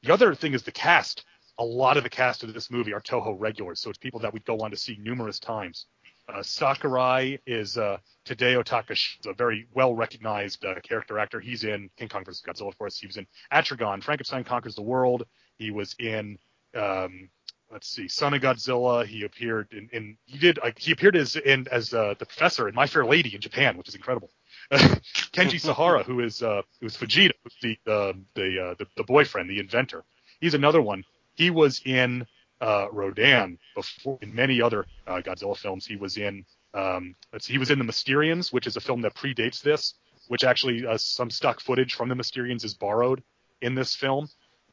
[0.02, 1.24] The other thing is the cast.
[1.58, 4.34] A lot of the cast of this movie are Toho regulars, so it's people that
[4.34, 5.86] we'd go on to see numerous times.
[6.28, 11.40] Uh, Sakurai is uh, Tadao Takashima, a very well recognized uh, character actor.
[11.40, 12.42] He's in King Kong vs.
[12.46, 12.98] Godzilla, of course.
[12.98, 15.24] He was in Atragon, Frankenstein Conquers the World.
[15.58, 16.38] He was in
[16.74, 17.28] um,
[17.72, 19.04] let's see, Son of Godzilla.
[19.06, 22.68] He appeared in, in he did uh, he appeared as in as uh, the professor
[22.68, 24.30] in My Fair Lady in Japan, which is incredible.
[24.72, 29.58] Kenji Sahara, who is uh, who's Fujita, the uh, the, uh, the the boyfriend, the
[29.58, 30.04] inventor.
[30.40, 31.04] He's another one.
[31.34, 32.26] He was in
[32.62, 35.84] uh, Rodan before in many other uh, Godzilla films.
[35.84, 39.60] He was in um, he was in the Mysterians, which is a film that predates
[39.60, 39.94] this,
[40.28, 43.22] which actually uh, some stock footage from the Mysterians is borrowed
[43.60, 44.28] in this film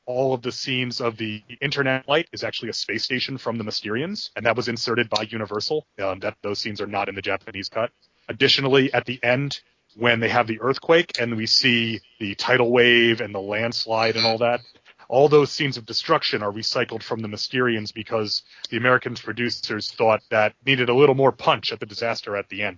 [0.09, 3.63] all of the scenes of the internet light is actually a space station from the
[3.63, 5.85] Mysterians, and that was inserted by Universal.
[6.01, 7.91] Um, that those scenes are not in the Japanese cut.
[8.27, 9.61] Additionally, at the end,
[9.95, 14.25] when they have the earthquake and we see the tidal wave and the landslide and
[14.25, 14.61] all that,
[15.09, 20.21] all those scenes of destruction are recycled from the Mysterians because the American producers thought
[20.29, 22.77] that needed a little more punch at the disaster at the end.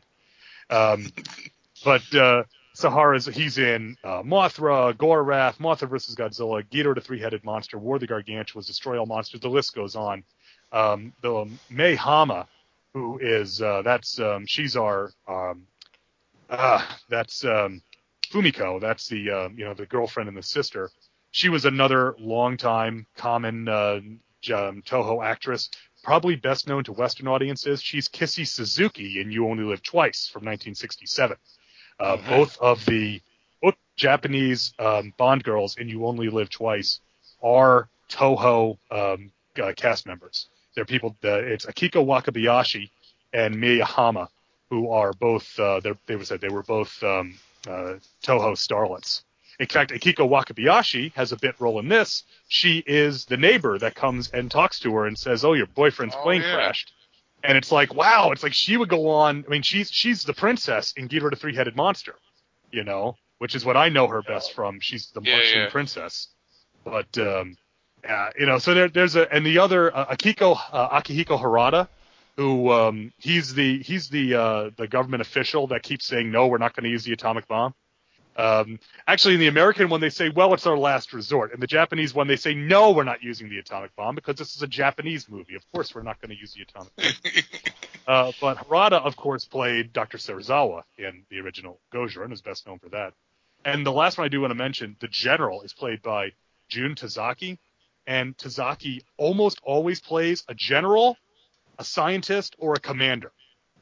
[0.69, 1.11] Um,
[1.83, 7.77] but uh, Sahara's he's in uh, Mothra, Gorath, Mothra versus Godzilla, Ghidorah the three-headed monster,
[7.77, 9.41] War the Gargantuas, Destroy All Monsters.
[9.41, 10.23] The list goes on.
[10.71, 12.47] Um, the Mie Hama,
[12.93, 15.67] who is uh, that's um, she's our um,
[16.49, 17.81] uh, that's um,
[18.31, 18.79] Fumiko.
[18.79, 20.89] That's the uh, you know the girlfriend and the sister.
[21.31, 23.99] She was another long-time common uh,
[24.53, 25.69] um, Toho actress,
[26.03, 27.81] probably best known to Western audiences.
[27.81, 31.37] She's Kissy Suzuki in You Only Live Twice from 1967.
[31.99, 32.29] Uh, mm-hmm.
[32.29, 33.21] Both of the
[33.61, 36.99] both Japanese um, Bond girls in You Only Live Twice
[37.41, 40.47] are Toho um, uh, cast members.
[40.75, 41.15] They're people.
[41.23, 42.89] Uh, it's Akiko Wakabayashi
[43.33, 44.29] and Mie Hama,
[44.69, 45.59] who are both.
[45.59, 49.23] Uh, they were said they were both um, uh, Toho starlets.
[49.61, 52.23] In fact, Akiko Wakabayashi has a bit role in this.
[52.47, 56.15] She is the neighbor that comes and talks to her and says, "Oh, your boyfriend's
[56.17, 56.55] oh, plane yeah.
[56.55, 56.91] crashed."
[57.43, 60.33] and it's like wow it's like she would go on i mean she's she's the
[60.33, 62.15] princess in Ghidorah the three-headed monster
[62.71, 65.69] you know which is what i know her best from she's the yeah, martian yeah.
[65.69, 66.27] princess
[66.83, 67.57] but um
[68.03, 71.87] yeah you know so there, there's a and the other uh, akiko uh, akihiko harada
[72.37, 76.57] who um he's the he's the uh the government official that keeps saying no we're
[76.57, 77.73] not going to use the atomic bomb
[78.37, 81.53] um, actually, in the American one, they say, well, it's our last resort.
[81.53, 84.55] In the Japanese one, they say, no, we're not using the atomic bomb because this
[84.55, 85.55] is a Japanese movie.
[85.55, 87.73] Of course, we're not going to use the atomic bomb.
[88.07, 90.17] uh, but Harada, of course, played Dr.
[90.17, 93.13] Serizawa in the original Gojira and is best known for that.
[93.65, 96.31] And the last one I do want to mention, the general is played by
[96.69, 97.57] Jun Tazaki.
[98.07, 101.17] And Tazaki almost always plays a general,
[101.77, 103.31] a scientist, or a commander.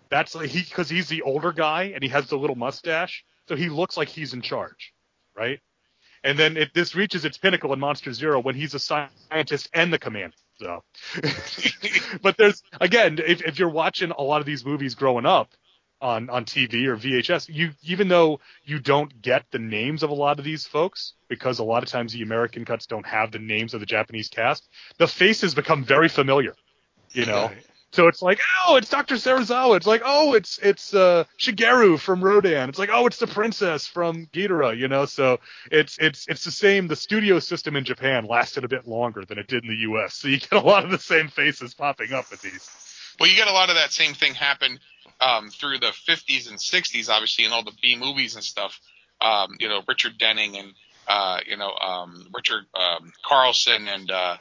[0.09, 3.55] That's like he because he's the older guy and he has the little mustache so
[3.55, 4.93] he looks like he's in charge,
[5.35, 5.59] right?
[6.23, 9.91] And then it, this reaches its pinnacle in Monster Zero when he's a scientist and
[9.91, 10.35] the commander.
[10.59, 10.83] So,
[12.21, 15.49] but there's again, if, if you're watching a lot of these movies growing up
[15.99, 20.13] on on TV or VHS, you even though you don't get the names of a
[20.13, 23.39] lot of these folks because a lot of times the American cuts don't have the
[23.39, 24.69] names of the Japanese cast,
[24.99, 26.53] the faces become very familiar.
[27.13, 27.49] You know.
[27.91, 29.15] So it's like, oh, it's Dr.
[29.15, 29.77] Serizawa.
[29.77, 32.69] It's like, oh, it's it's uh, Shigeru from Rodan.
[32.69, 35.05] It's like, oh, it's the princess from Ghidorah, you know.
[35.05, 35.39] So
[35.71, 36.87] it's it's it's the same.
[36.87, 40.13] The studio system in Japan lasted a bit longer than it did in the U.S.
[40.13, 42.69] So you get a lot of the same faces popping up with these.
[43.19, 44.79] Well, you get a lot of that same thing happen
[45.19, 48.79] um, through the 50s and 60s, obviously, in all the B movies and stuff.
[49.19, 50.73] Um, you know, Richard Denning and
[51.07, 54.37] uh, you know um, Richard um, Carlson and uh,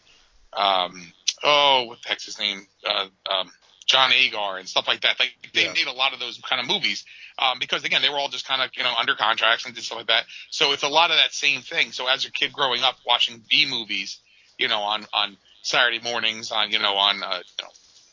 [0.53, 1.13] um,
[1.43, 2.67] oh, what the heck's his name?
[2.87, 3.51] Uh, um,
[3.89, 5.19] John Agar and stuff like that.
[5.19, 5.73] Like they yeah.
[5.73, 7.05] made a lot of those kind of movies
[7.39, 9.83] um, because again they were all just kind of you know under contracts and did
[9.83, 10.25] stuff like that.
[10.51, 11.93] So it's a lot of that same thing.
[11.93, 14.21] So as a kid growing up watching B movies,
[14.59, 17.71] you know on on Saturday mornings on you know on uh, you know,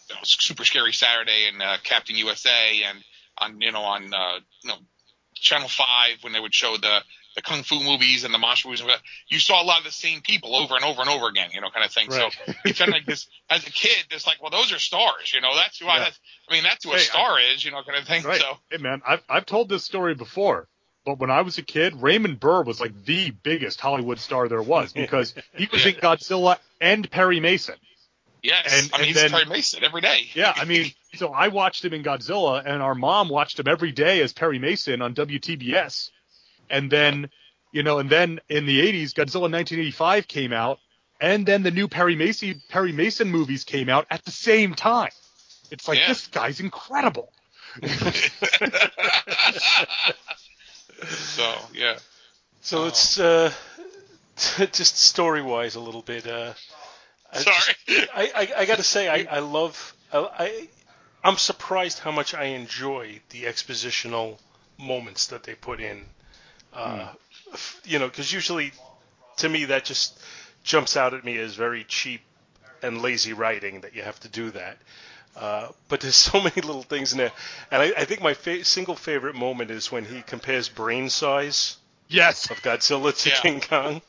[0.09, 3.03] you know Super Scary Saturday and uh, Captain USA and
[3.37, 4.77] on you know on uh, you know
[5.35, 7.01] Channel Five when they would show the
[7.35, 8.83] the kung fu movies and the monster movies,
[9.27, 11.61] you saw a lot of the same people over and over and over again, you
[11.61, 12.09] know, kind of thing.
[12.09, 12.31] Right.
[12.31, 15.33] So it's kind of like this as a kid, it's like, well, those are stars,
[15.33, 15.91] you know, that's who yeah.
[15.91, 16.19] I, that's,
[16.49, 18.23] I mean, that's who hey, a star I, is, you know, kind of thing.
[18.23, 18.39] Right.
[18.39, 20.67] So, hey man, I've, I've told this story before,
[21.05, 24.61] but when I was a kid, Raymond Burr was like the biggest Hollywood star there
[24.61, 27.75] was because he was in Godzilla and Perry Mason.
[28.41, 30.27] Yes, and, I mean, and he's then, Perry Mason every day.
[30.35, 33.91] yeah, I mean, so I watched him in Godzilla, and our mom watched him every
[33.91, 36.11] day as Perry Mason on WTBS
[36.69, 37.29] and then
[37.71, 40.79] you know, and then in the 80s, Godzilla 1985 came out,
[41.19, 45.11] and then the new Perry Mason Perry Mason movies came out at the same time.
[45.71, 46.07] It's like yeah.
[46.07, 47.31] this guy's incredible.
[51.07, 51.97] so yeah.
[52.61, 52.87] So oh.
[52.87, 53.51] it's uh,
[54.71, 56.25] just story wise a little bit.
[56.25, 56.53] Uh,
[57.33, 57.75] Sorry.
[57.89, 60.69] I, I, I got to say I, I love I
[61.23, 64.37] I'm surprised how much I enjoy the expositional
[64.77, 66.05] moments that they put in.
[66.75, 67.07] Uh,
[67.51, 67.85] mm.
[67.85, 68.71] You know, because usually,
[69.37, 70.19] to me, that just
[70.63, 72.21] jumps out at me as very cheap
[72.81, 74.77] and lazy writing that you have to do that.
[75.35, 77.31] Uh, but there's so many little things in there,
[77.71, 81.77] and I, I think my fa- single favorite moment is when he compares brain size.
[82.07, 82.49] Yes.
[82.51, 83.35] Of Godzilla to yeah.
[83.37, 84.01] King Kong.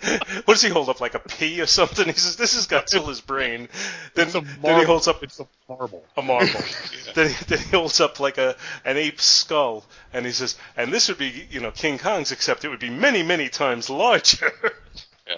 [0.00, 2.06] What does he hold up like a pea or something?
[2.06, 3.68] He says, "This is Godzilla's brain."
[4.14, 4.28] Then,
[4.62, 6.04] then he holds up it's a marble.
[6.16, 6.46] A marble.
[7.06, 7.12] yeah.
[7.14, 10.92] then, he, then he holds up like a an ape's skull, and he says, "And
[10.92, 14.52] this would be, you know, King Kong's, except it would be many, many times larger."
[15.26, 15.36] yeah.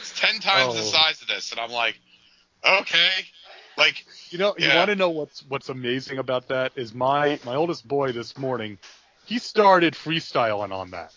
[0.00, 0.76] It's ten times oh.
[0.76, 1.98] the size of this, and I'm like,
[2.64, 3.10] okay,
[3.76, 4.72] like you know, yeah.
[4.72, 8.36] you want to know what's what's amazing about that is my my oldest boy this
[8.36, 8.78] morning,
[9.26, 11.12] he started freestyling on that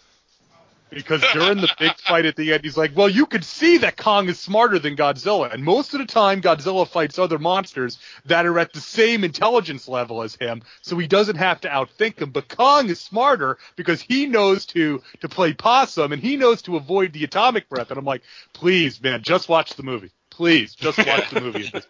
[0.95, 3.97] because during the big fight at the end, he's like, "Well, you could see that
[3.97, 8.45] Kong is smarter than Godzilla, and most of the time, Godzilla fights other monsters that
[8.45, 12.31] are at the same intelligence level as him, so he doesn't have to outthink them.
[12.31, 16.77] But Kong is smarter because he knows to to play possum and he knows to
[16.77, 18.23] avoid the atomic breath." And I'm like,
[18.53, 21.71] "Please, man, just watch the movie." Please, just watch the movie.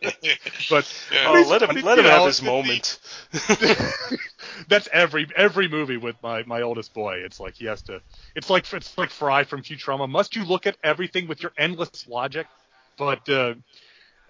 [0.70, 1.26] But yeah.
[1.28, 3.00] oh, let him let him know, have his moment.
[4.68, 7.16] that's every every movie with my my oldest boy.
[7.26, 8.02] It's like he has to.
[8.36, 10.08] It's like it's like Fry from Futurama.
[10.08, 12.46] Must you look at everything with your endless logic?
[12.98, 13.56] But uh,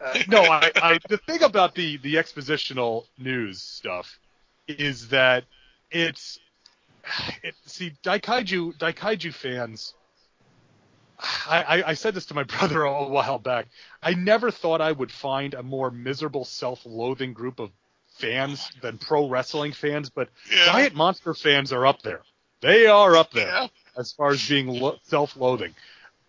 [0.01, 4.17] uh, no, I, I the thing about the the expositional news stuff
[4.67, 5.43] is that
[5.91, 6.39] it's
[7.43, 9.93] it, see Daikaiju Daikaiju fans.
[11.19, 13.67] I, I, said this to my brother a while back.
[14.01, 17.71] I never thought I would find a more miserable, self-loathing group of
[18.17, 20.65] fans than pro wrestling fans, but yeah.
[20.65, 22.21] Giant Monster fans are up there.
[22.61, 23.67] They are up there yeah.
[23.97, 25.75] as far as being lo- self-loathing.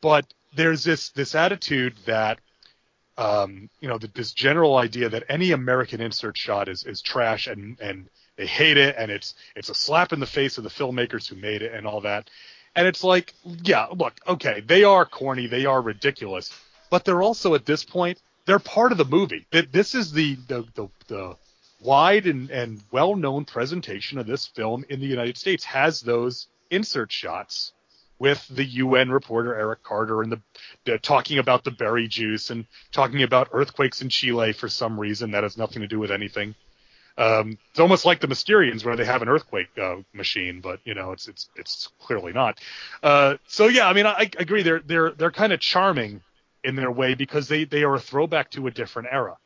[0.01, 2.39] But there's this this attitude that
[3.18, 7.80] um, you know, this general idea that any American insert shot is is trash and
[7.80, 11.26] and they hate it and it's it's a slap in the face of the filmmakers
[11.26, 12.28] who made it and all that.
[12.77, 16.53] And it's like, yeah, look, okay, they are corny, they are ridiculous,
[16.91, 19.47] but they're also at this point they're part of the movie.
[19.51, 21.37] This is the the the, the
[21.81, 26.47] wide and, and well known presentation of this film in the United States has those
[26.70, 27.72] insert shots
[28.18, 30.41] with the UN reporter Eric Carter and the,
[30.85, 35.33] the, talking about the berry juice and talking about earthquakes in Chile for some reason
[35.33, 36.55] that has nothing to do with anything.
[37.19, 40.95] Um, it's almost like the Mysterians where they have an earthquake uh, machine, but you
[40.95, 42.61] know it's it's it's clearly not.
[43.03, 46.21] Uh, so yeah, I mean I, I agree they're they're they're kind of charming
[46.62, 49.37] in their way because they they are a throwback to a different era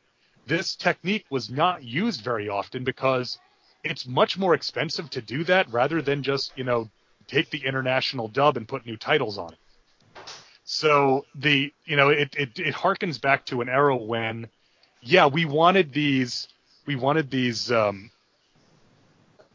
[0.50, 3.38] this technique was not used very often because
[3.84, 6.88] it's much more expensive to do that rather than just, you know,
[7.28, 9.58] take the international dub and put new titles on it.
[10.64, 14.48] So the, you know, it, it, it harkens back to an era when,
[15.00, 16.48] yeah, we wanted these,
[16.90, 18.10] we wanted these, um,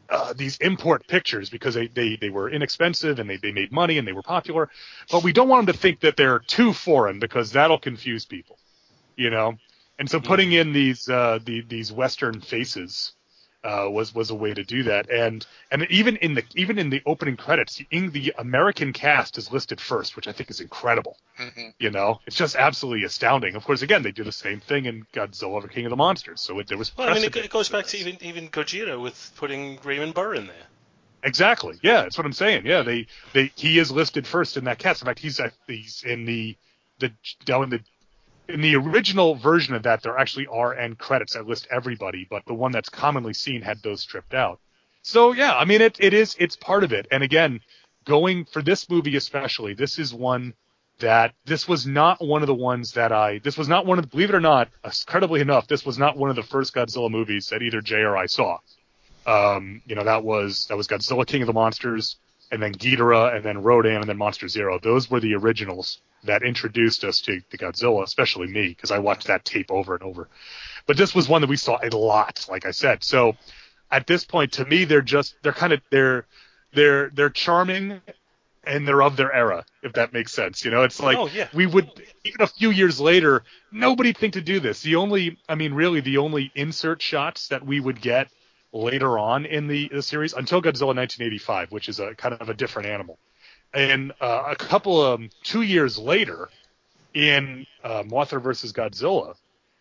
[0.08, 3.98] uh, these import pictures because they, they, they were inexpensive and they, they made money
[3.98, 4.70] and they were popular,
[5.10, 8.56] but we don't want them to think that they're too foreign because that'll confuse people,
[9.16, 9.52] you know?
[9.98, 13.12] And so putting in these uh, the, these Western faces
[13.66, 15.10] uh, was was a way to do that.
[15.10, 19.50] And and even in the even in the opening credits, the, the American cast is
[19.50, 21.16] listed first, which I think is incredible.
[21.38, 21.70] Mm-hmm.
[21.78, 23.56] You know, it's just absolutely astounding.
[23.56, 26.40] Of course, again, they do the same thing in Godzilla: The King of the Monsters.
[26.40, 26.96] So it, there was.
[26.96, 30.34] Well, I mean, it, it goes back to even even Gojira with putting Raymond Burr
[30.34, 30.66] in there.
[31.24, 31.76] Exactly.
[31.82, 32.66] Yeah, that's what I'm saying.
[32.66, 35.02] Yeah, they they he is listed first in that cast.
[35.02, 36.56] In fact, he's he's in the
[37.00, 37.12] the
[37.44, 37.80] down in the
[38.48, 42.44] in the original version of that, there actually are end credits that list everybody, but
[42.46, 44.60] the one that's commonly seen had those stripped out.
[45.02, 47.06] So yeah, I mean it it is it's part of it.
[47.10, 47.60] And again,
[48.04, 50.54] going for this movie especially, this is one
[50.98, 54.04] that this was not one of the ones that I this was not one of
[54.04, 57.10] the, believe it or not, incredibly enough, this was not one of the first Godzilla
[57.10, 58.58] movies that either Jay or I saw.
[59.26, 62.16] Um, you know, that was that was Godzilla King of the Monsters,
[62.50, 64.78] and then Ghidorah, and then Rodan, and then Monster Zero.
[64.78, 69.26] Those were the originals that introduced us to, to Godzilla, especially me, because I watched
[69.28, 70.28] that tape over and over.
[70.86, 73.02] But this was one that we saw a lot, like I said.
[73.02, 73.36] So
[73.90, 76.26] at this point, to me, they're just they're kind of they're
[76.72, 78.00] they're they're charming
[78.64, 80.64] and they're of their era, if that makes sense.
[80.64, 81.48] You know, it's like oh, yeah.
[81.54, 81.90] we would
[82.24, 84.82] even a few years later, nobody'd think to do this.
[84.82, 88.28] The only, I mean, really, the only insert shots that we would get
[88.72, 92.54] later on in the, the series until Godzilla 1985, which is a kind of a
[92.54, 93.18] different animal.
[93.72, 96.48] And uh, a couple of two years later,
[97.14, 99.34] in uh, Mothra versus Godzilla,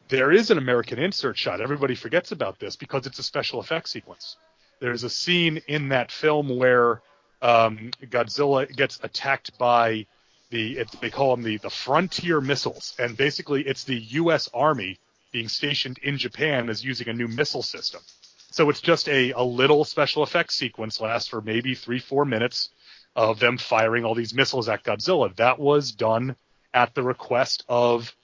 [0.08, 1.62] there is an American insert shot.
[1.62, 4.38] Everybody forgets about this because it's a special effects sequence.
[4.80, 7.02] There's a scene in that film where
[7.42, 10.06] um, Godzilla gets attacked by
[10.50, 14.50] the it, they call them the the frontier missiles, and basically it's the U.S.
[14.54, 14.98] Army
[15.32, 18.02] being stationed in Japan is using a new missile system.
[18.56, 22.70] So it's just a, a little special effects sequence lasts for maybe three, four minutes
[23.14, 25.36] of them firing all these missiles at Godzilla.
[25.36, 26.38] That was done
[26.74, 28.16] at the request of,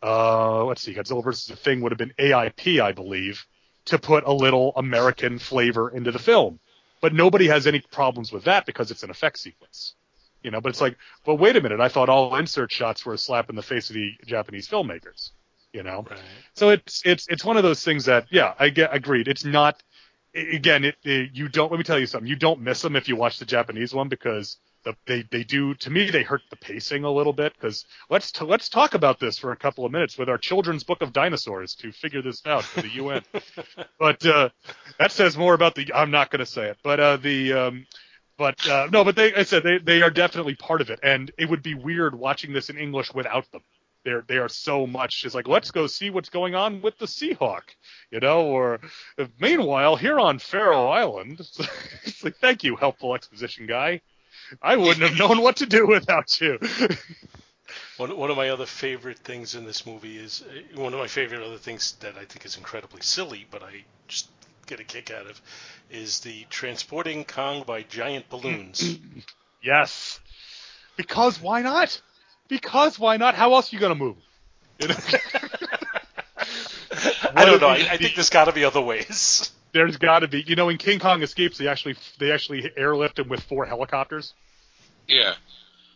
[0.00, 3.44] uh, let's see, Godzilla versus the Thing would have been AIP, I believe,
[3.86, 6.60] to put a little American flavor into the film.
[7.00, 9.96] But nobody has any problems with that because it's an effect sequence.
[10.44, 11.80] You know, but it's like, well, wait a minute.
[11.80, 15.32] I thought all insert shots were a slap in the face of the Japanese filmmakers
[15.72, 16.06] you know.
[16.08, 16.18] Right.
[16.54, 19.28] So it's it's it's one of those things that yeah, I get agreed.
[19.28, 19.82] It's not
[20.34, 21.70] again, it, it, you don't.
[21.70, 22.28] Let me tell you something.
[22.28, 25.74] You don't miss them if you watch the Japanese one because the, they they do
[25.74, 29.20] to me they hurt the pacing a little bit because let's t- let's talk about
[29.20, 32.46] this for a couple of minutes with our children's book of dinosaurs to figure this
[32.46, 33.22] out for the UN.
[33.98, 34.48] but uh,
[34.98, 35.92] that says more about the.
[35.94, 37.52] I'm not going to say it, but uh, the.
[37.52, 37.86] Um,
[38.38, 41.30] but uh, no, but they, I said they, they are definitely part of it, and
[41.36, 43.60] it would be weird watching this in English without them
[44.04, 47.06] they're they are so much it's like let's go see what's going on with the
[47.06, 47.62] Seahawk,
[48.10, 48.80] you know, or
[49.40, 51.40] meanwhile here on Faro Island,
[52.04, 54.00] it's like thank you helpful exposition guy,
[54.62, 56.58] I wouldn't have known what to do without you.
[57.96, 61.06] one one of my other favorite things in this movie is uh, one of my
[61.06, 64.28] favorite other things that I think is incredibly silly, but I just
[64.66, 65.40] get a kick out of
[65.90, 68.98] is the transporting Kong by giant balloons.
[69.62, 70.20] yes,
[70.96, 72.00] because why not?
[72.50, 73.34] Because why not?
[73.34, 74.16] How else are you going to move?
[74.80, 74.94] You know?
[77.34, 77.68] I don't know.
[77.68, 79.50] I, I think there's got to be other ways.
[79.72, 80.42] There's got to be.
[80.44, 84.34] You know, in King Kong Escapes, they actually they actually airlift him with four helicopters.
[85.06, 85.34] Yeah.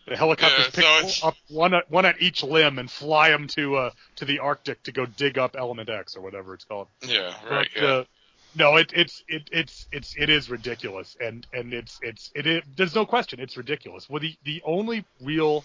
[0.07, 3.49] The helicopters yeah, pick so up one at, one at each limb and fly them
[3.49, 6.87] to uh to the Arctic to go dig up Element X or whatever it's called.
[7.05, 7.69] Yeah, right.
[7.75, 7.89] But, yeah.
[7.89, 8.05] Uh,
[8.57, 12.63] no, it, it's it, it's it's it is ridiculous, and and it's it's it is,
[12.77, 14.09] there's no question it's ridiculous.
[14.09, 15.65] Well, the the only real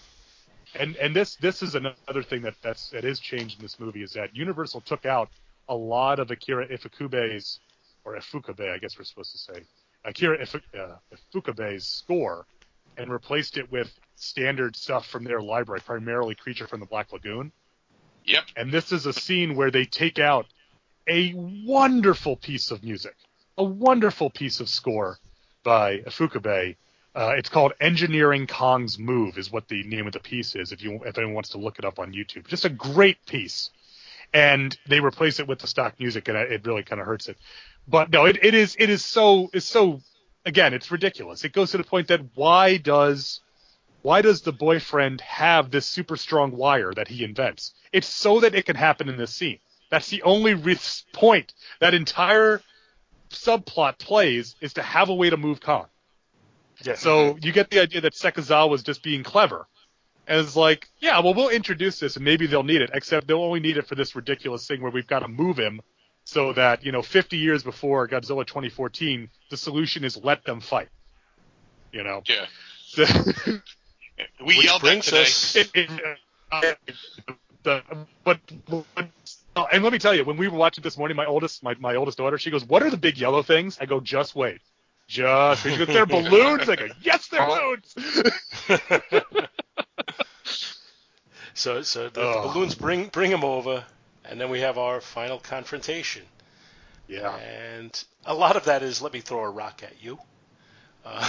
[0.78, 4.02] and and this this is another thing that that's that is changed in this movie
[4.02, 5.28] is that Universal took out
[5.68, 7.60] a lot of Akira Ifukube's
[8.04, 9.62] or Ifukube, I guess we're supposed to say
[10.04, 10.96] Akira uh,
[11.34, 12.46] Ifukube's score
[12.96, 17.52] and replaced it with standard stuff from their library, primarily Creature from the Black Lagoon.
[18.24, 18.44] Yep.
[18.56, 20.46] And this is a scene where they take out
[21.08, 23.14] a wonderful piece of music,
[23.56, 25.18] a wonderful piece of score
[25.62, 26.76] by Ifukube
[27.14, 30.72] uh, it's called Engineering Kong's Move, is what the name of the piece is.
[30.72, 33.70] If you if anyone wants to look it up on YouTube, just a great piece.
[34.32, 37.36] And they replace it with the stock music, and it really kind of hurts it.
[37.88, 40.00] But no, it, it is it is so it's so
[40.46, 41.44] again it's ridiculous.
[41.44, 43.40] It goes to the point that why does
[44.02, 47.74] why does the boyfriend have this super strong wire that he invents?
[47.92, 49.58] It's so that it can happen in this scene.
[49.90, 50.54] That's the only
[51.12, 52.62] point that entire
[53.30, 55.86] subplot plays is to have a way to move Kong.
[56.82, 56.94] Yeah.
[56.94, 59.66] So you get the idea that Sekizawa was just being clever.
[60.26, 63.42] And it's like, yeah, well, we'll introduce this and maybe they'll need it, except they'll
[63.42, 65.80] only need it for this ridiculous thing where we've got to move him
[66.24, 70.88] so that, you know, 50 years before Godzilla 2014, the solution is let them fight.
[71.92, 72.22] You know?
[72.28, 72.46] Yeah.
[72.92, 73.04] So,
[74.44, 75.22] we Which yelled that today.
[75.22, 75.90] Us, it, it,
[76.50, 76.72] uh,
[77.62, 77.82] the,
[78.24, 78.84] but, but
[79.72, 81.94] and let me tell you, when we were watching this morning, my oldest, my, my
[81.94, 84.60] oldest daughter, she goes, "What are the big yellow things?" I go, "Just wait."
[85.10, 87.94] Just because they're balloons, I go, yes, they're balloons.
[91.52, 92.42] so, so the, oh.
[92.42, 93.84] the, balloons bring bring them over,
[94.24, 96.22] and then we have our final confrontation.
[97.08, 97.34] Yeah.
[97.38, 100.18] And a lot of that is let me throw a rock at you.
[101.02, 101.26] Uh,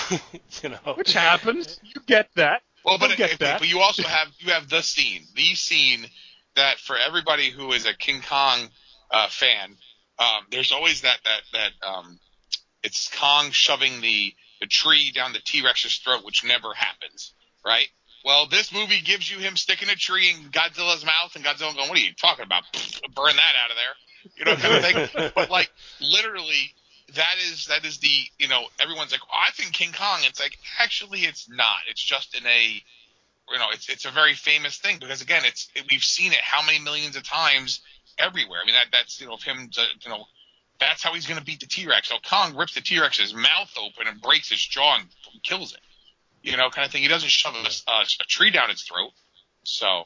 [0.61, 1.79] you know, which happens.
[1.81, 2.61] You get that.
[2.83, 3.59] Well, but, get that.
[3.59, 6.05] but you also have you have the scene, the scene
[6.57, 8.67] that for everybody who is a King Kong
[9.11, 9.77] uh, fan,
[10.19, 12.19] um, there's always that that that um,
[12.83, 17.33] it's Kong shoving the, the tree down the T Rex's throat, which never happens,
[17.65, 17.87] right?
[18.23, 21.89] Well, this movie gives you him sticking a tree in Godzilla's mouth, and Godzilla going,
[21.89, 22.63] "What are you talking about?
[23.15, 25.31] Burn that out of there," you know, kind of thing.
[25.35, 26.73] but like literally,
[27.15, 30.19] that is that is the you know everyone's like, oh, I think King Kong.
[30.21, 31.79] It's like actually, it's not.
[31.89, 32.83] It's just in a
[33.51, 36.39] you know, it's it's a very famous thing because again, it's it, we've seen it
[36.41, 37.81] how many millions of times
[38.17, 38.59] everywhere.
[38.61, 39.69] I mean, that that's you know of him
[40.03, 40.25] you know
[40.81, 42.09] that's how he's going to beat the T Rex.
[42.09, 45.05] So Kong rips the T Rex's mouth open and breaks his jaw and
[45.43, 45.79] kills it.
[46.41, 47.03] You know, kind of thing.
[47.03, 49.11] He doesn't shove a, a, a tree down its throat.
[49.63, 50.03] So.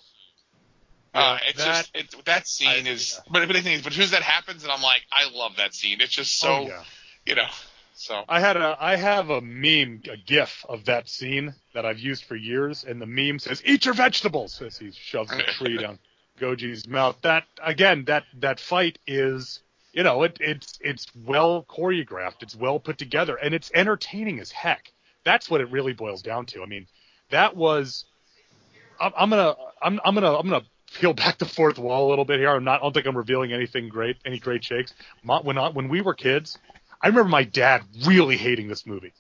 [1.14, 3.32] Uh, it's that, just it, that scene I, is, yeah.
[3.32, 5.34] but but the thing is, but as soon as that happens, and I'm like, I
[5.34, 6.02] love that scene.
[6.02, 6.84] It's just so, oh, yeah.
[7.26, 7.48] you know,
[7.94, 12.00] so I had a I have a meme, a GIF of that scene that I've
[12.00, 15.78] used for years, and the meme says, "Eat your vegetables," as he shoves the tree
[15.82, 16.00] down
[16.38, 17.18] Goji's mouth.
[17.22, 19.62] That again, that that fight is
[19.96, 24.52] you know, it, it's it's well choreographed, it's well put together, and it's entertaining as
[24.52, 24.92] heck.
[25.24, 26.62] That's what it really boils down to.
[26.62, 26.86] I mean,
[27.32, 28.06] that was.
[29.00, 32.26] I'm, I'm gonna I'm, I'm gonna I'm gonna peel back the fourth wall a little
[32.26, 32.50] bit here.
[32.50, 32.82] I'm not.
[32.82, 34.94] I don't think I'm revealing anything great, any great shakes.
[35.24, 36.58] When I, when we were kids,
[37.02, 39.14] I remember my dad really hating this movie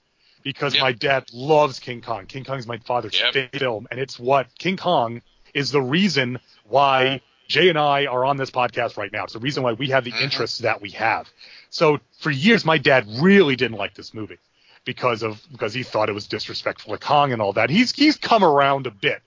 [0.43, 0.81] because yep.
[0.81, 2.25] my dad loves King Kong.
[2.25, 3.53] King Kong is my father's yep.
[3.53, 5.21] film, and it's what King Kong
[5.53, 9.23] is the reason why Jay and I are on this podcast right now.
[9.25, 10.23] It's the reason why we have the mm-hmm.
[10.23, 11.29] interests that we have.
[11.69, 14.39] So for years, my dad really didn't like this movie
[14.85, 17.69] because of because he thought it was disrespectful to Kong and all that.
[17.69, 19.21] He's he's come around a bit,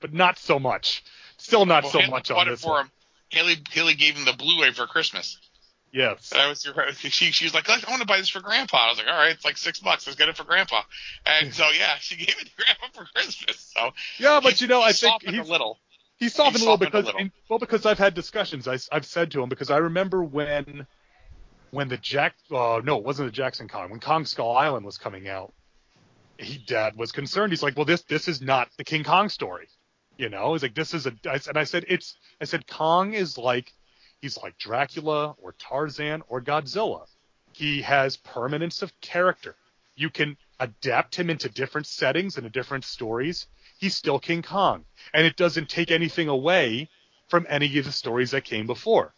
[0.00, 1.04] but not so much.
[1.36, 2.62] Still not well, so much on this.
[2.62, 2.84] For one.
[2.86, 2.92] him.
[3.28, 5.38] Haley Haley gave him the Blu-ray for Christmas.
[5.92, 6.32] Yes.
[6.34, 6.66] I was
[6.96, 8.78] she, she was like, I want to buy this for Grandpa.
[8.78, 10.06] I was like, all right, it's like six bucks.
[10.06, 10.82] Let's get it for Grandpa.
[11.26, 13.72] And so yeah, she gave it to Grandpa for Christmas.
[13.76, 15.78] So yeah, but you know, I think he's a little.
[16.22, 17.30] He softened, he softened a little because a little.
[17.48, 18.68] well, because I've had discussions.
[18.68, 20.86] I, I've said to him because I remember when
[21.70, 23.90] when the Jack, uh, no, it wasn't the Jackson Kong.
[23.90, 25.52] When Kong Skull Island was coming out,
[26.38, 27.52] he dad was concerned.
[27.52, 29.68] He's like, well, this this is not the King Kong story.
[30.18, 31.12] You know, he's like, this is a.
[31.24, 32.16] And I said, it's.
[32.40, 33.72] I said, Kong is like
[34.22, 37.06] He's like Dracula or Tarzan or Godzilla.
[37.52, 39.56] He has permanence of character.
[39.96, 43.48] You can adapt him into different settings and different stories.
[43.82, 44.84] He's still King Kong.
[45.12, 46.88] And it doesn't take anything away
[47.28, 49.12] from any of the stories that came before.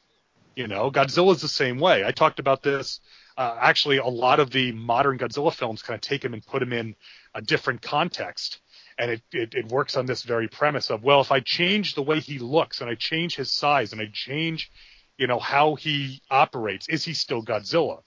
[0.56, 2.04] You know, Godzilla's the same way.
[2.04, 3.00] I talked about this.
[3.36, 6.62] Uh, actually, a lot of the modern Godzilla films kind of take him and put
[6.62, 6.96] him in
[7.34, 8.60] a different context.
[8.96, 12.02] And it, it, it works on this very premise of, well, if I change the
[12.02, 14.70] way he looks and I change his size and I change
[15.18, 16.88] you know, how he operates.
[16.88, 18.02] Is he still Godzilla?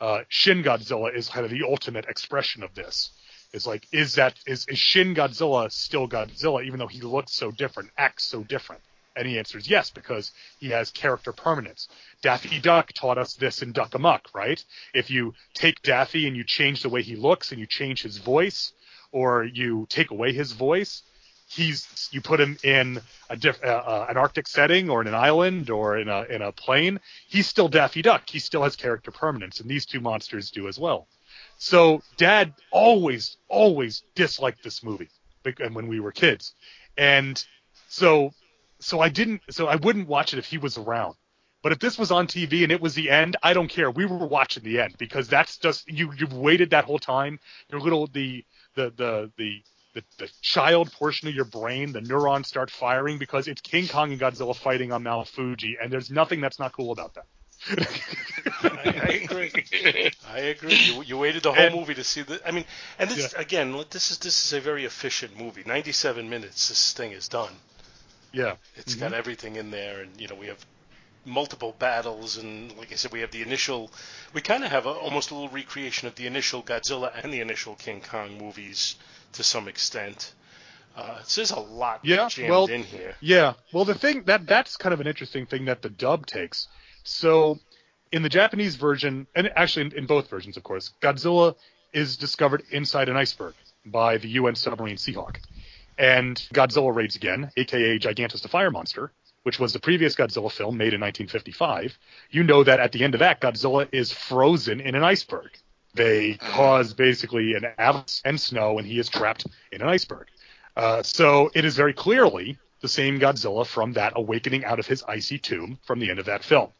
[0.00, 3.12] Uh, Shin Godzilla is kind of the ultimate expression of this.
[3.52, 7.50] Is like, is that is, is Shin Godzilla still Godzilla, even though he looks so
[7.50, 8.82] different, acts so different?
[9.14, 11.88] And he answers yes, because he has character permanence.
[12.22, 14.64] Daffy Duck taught us this in Duck Amuck, right?
[14.94, 18.16] If you take Daffy and you change the way he looks and you change his
[18.16, 18.72] voice,
[19.12, 21.02] or you take away his voice,
[21.46, 25.14] he's you put him in a diff, uh, uh, an Arctic setting or in an
[25.14, 26.98] island or in a in a plane,
[27.28, 28.22] he's still Daffy Duck.
[28.28, 31.06] He still has character permanence, and these two monsters do as well.
[31.62, 35.10] So Dad always always disliked this movie,
[35.44, 36.54] and when we were kids,
[36.98, 37.42] and
[37.88, 38.32] so
[38.80, 41.14] so I didn't so I wouldn't watch it if he was around.
[41.62, 43.92] But if this was on TV and it was the end, I don't care.
[43.92, 46.12] We were watching the end because that's just you.
[46.18, 47.38] You've waited that whole time.
[47.70, 48.44] Your little the
[48.74, 49.62] the the the
[49.94, 54.10] the, the child portion of your brain, the neurons start firing because it's King Kong
[54.10, 57.26] and Godzilla fighting on Mount Fuji, and there's nothing that's not cool about that.
[57.68, 59.52] I, I, agree.
[60.28, 60.74] I agree.
[60.74, 62.40] You, you waited the whole and, movie to see the.
[62.46, 62.64] I mean,
[62.98, 63.40] and this yeah.
[63.40, 65.62] again, this is this is a very efficient movie.
[65.64, 66.68] Ninety-seven minutes.
[66.68, 67.52] This thing is done.
[68.32, 69.02] Yeah, it's mm-hmm.
[69.02, 70.64] got everything in there, and you know we have
[71.24, 73.90] multiple battles, and like I said, we have the initial.
[74.32, 77.40] We kind of have a, almost a little recreation of the initial Godzilla and the
[77.40, 78.96] initial King Kong movies
[79.34, 80.32] to some extent.
[80.96, 83.14] Uh, so there's a lot yeah, jammed well, in here.
[83.20, 83.54] Yeah.
[83.72, 86.68] Well, the thing that that's kind of an interesting thing that the dub takes.
[87.04, 87.58] So
[88.12, 91.56] in the Japanese version, and actually in, in both versions, of course, Godzilla
[91.92, 93.54] is discovered inside an iceberg
[93.86, 95.36] by the UN submarine Seahawk.
[95.98, 100.76] And Godzilla raids again, aka Gigantis the Fire Monster, which was the previous Godzilla film
[100.76, 101.98] made in 1955.
[102.30, 105.50] You know that at the end of that, Godzilla is frozen in an iceberg.
[105.94, 110.28] They cause basically an avalanche and snow, and he is trapped in an iceberg.
[110.74, 115.02] Uh, so it is very clearly the same Godzilla from that awakening out of his
[115.04, 116.70] icy tomb from the end of that film.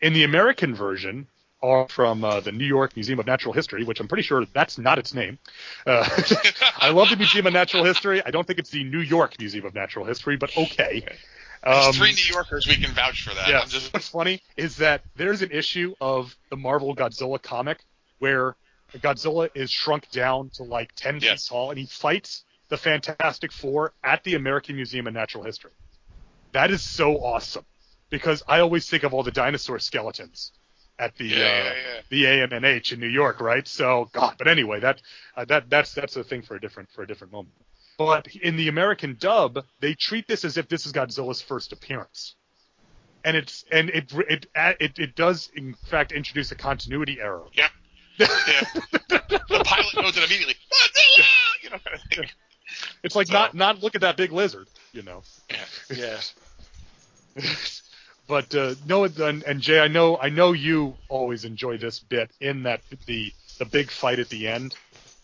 [0.00, 1.26] In the American version,
[1.60, 4.78] or from uh, the New York Museum of Natural History, which I'm pretty sure that's
[4.78, 5.38] not its name.
[5.86, 6.08] Uh,
[6.78, 8.24] I love the Museum of Natural History.
[8.24, 11.04] I don't think it's the New York Museum of Natural History, but okay.
[11.62, 13.48] Um, three New Yorkers, we can vouch for that.
[13.48, 13.64] Yeah.
[13.66, 13.92] Just...
[13.92, 17.84] What's funny is that there's an issue of the Marvel Godzilla comic
[18.18, 18.56] where
[18.94, 21.44] Godzilla is shrunk down to like 10 yes.
[21.44, 25.72] feet tall and he fights the Fantastic Four at the American Museum of Natural History.
[26.52, 27.64] That is so awesome
[28.10, 30.52] because I always think of all the dinosaur skeletons
[30.98, 32.00] at the yeah, uh, yeah, yeah.
[32.10, 33.66] the AMNH in New York, right?
[33.66, 35.00] So God, but anyway, that
[35.36, 37.54] uh, that that's that's a thing for a different for a different moment.
[37.98, 42.34] But in the American dub, they treat this as if this is Godzilla's first appearance
[43.24, 47.44] and it's and it it it, it does in fact introduce a continuity error.
[47.52, 47.68] Yeah
[48.20, 50.54] the pilot knows it immediately.
[50.72, 51.24] Godzilla!
[51.62, 52.28] You know, kind of thing.
[53.02, 53.32] It's like so.
[53.32, 55.22] not not look at that big lizard, you know.
[55.50, 56.20] Yeah.
[57.36, 57.42] yeah.
[58.30, 62.30] but uh, no, and, and Jay, I know I know you always enjoy this bit
[62.40, 64.76] in that the the big fight at the end.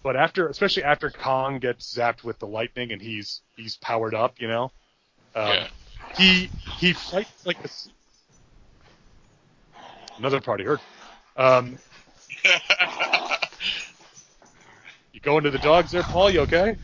[0.02, 4.40] But after, especially after Kong gets zapped with the lightning and he's he's powered up,
[4.40, 4.72] you know,
[5.36, 5.68] um, yeah.
[6.16, 7.88] he he fights like this.
[10.18, 10.80] Another party heard.
[11.36, 11.78] Um,
[15.12, 16.30] you going to the dogs there, Paul?
[16.30, 16.76] You okay?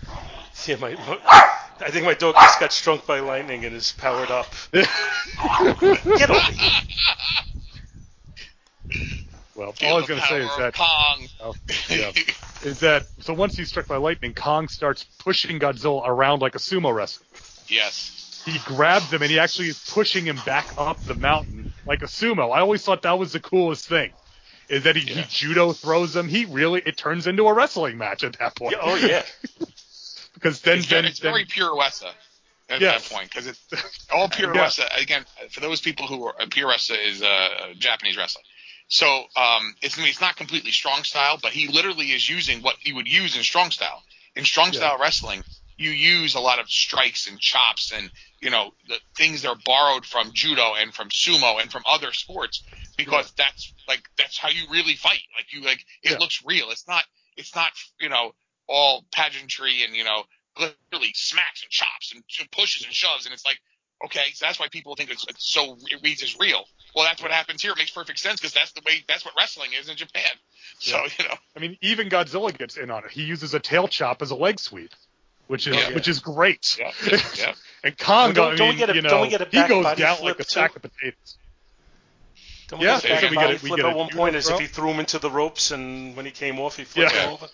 [0.66, 4.46] Yeah, my I think my dog just got struck by lightning and is powered up.
[4.72, 4.88] Get
[6.30, 6.80] over here.
[9.54, 11.26] Well, all I was going to say is that Kong.
[11.40, 11.54] Oh,
[11.90, 12.10] yeah,
[12.64, 13.34] is that so?
[13.34, 17.26] Once he's struck by lightning, Kong starts pushing Godzilla around like a sumo wrestler.
[17.68, 18.42] Yes.
[18.46, 22.06] He grabs him and he actually is pushing him back up the mountain like a
[22.06, 22.52] sumo.
[22.52, 24.10] I always thought that was the coolest thing.
[24.68, 25.22] Is that he, Yeah.
[25.22, 26.28] he judo throws him?
[26.28, 28.72] He really it turns into a wrestling match at that point.
[28.72, 29.22] Yeah, oh yeah.
[30.34, 32.10] because then It's, then, it's then very puroresu
[32.68, 33.08] at Yes.
[33.08, 33.60] that point because it's
[34.12, 34.66] all pure Yeah.
[34.66, 34.86] Wessa.
[35.00, 38.44] Again, for those people who are puroresu is uh, Japanese wrestling.
[38.88, 39.06] So
[39.36, 42.76] um, it's I mean, it's not completely strong style, but he literally is using what
[42.80, 44.02] he would use in strong style.
[44.36, 44.78] In strong Yeah.
[44.78, 45.44] style wrestling,
[45.76, 48.10] you use a lot of strikes and chops and
[48.40, 52.12] you know the things that are borrowed from judo and from sumo and from other
[52.12, 52.62] sports
[52.96, 55.20] because that's like that's how you really fight.
[55.36, 56.18] Like you like it Yeah.
[56.18, 56.70] looks real.
[56.70, 57.04] It's not
[57.36, 57.70] it's not
[58.00, 58.32] you know
[58.68, 60.22] all pageantry and you know
[60.58, 63.58] literally smacks and chops and pushes and shoves and it's like
[64.04, 67.22] okay so that's why people think it's, it's so it reads as real well that's
[67.22, 69.88] what happens here it makes perfect sense because that's the way that's what wrestling is
[69.88, 70.30] in japan
[70.78, 71.08] so Yeah.
[71.18, 73.10] you know I mean, even Godzilla gets in on it.
[73.10, 74.90] He uses a tail chop as a leg sweep,
[75.48, 75.94] which is oh, Yeah.
[75.94, 76.78] which is great.
[76.78, 76.90] yeah
[77.38, 77.54] yeah
[77.84, 79.66] and Kong, Don't- don't we mean, get a- you know, don't we get a he
[79.68, 80.48] goes body down flip, like a too?
[80.48, 81.36] sack of potatoes.
[82.68, 84.08] Don't we Yeah, get a so we get body we flip get a at one
[84.10, 84.54] point as throw?
[84.56, 87.30] if he threw him into the ropes and when he came off he flipped Yeah.
[87.30, 87.46] over.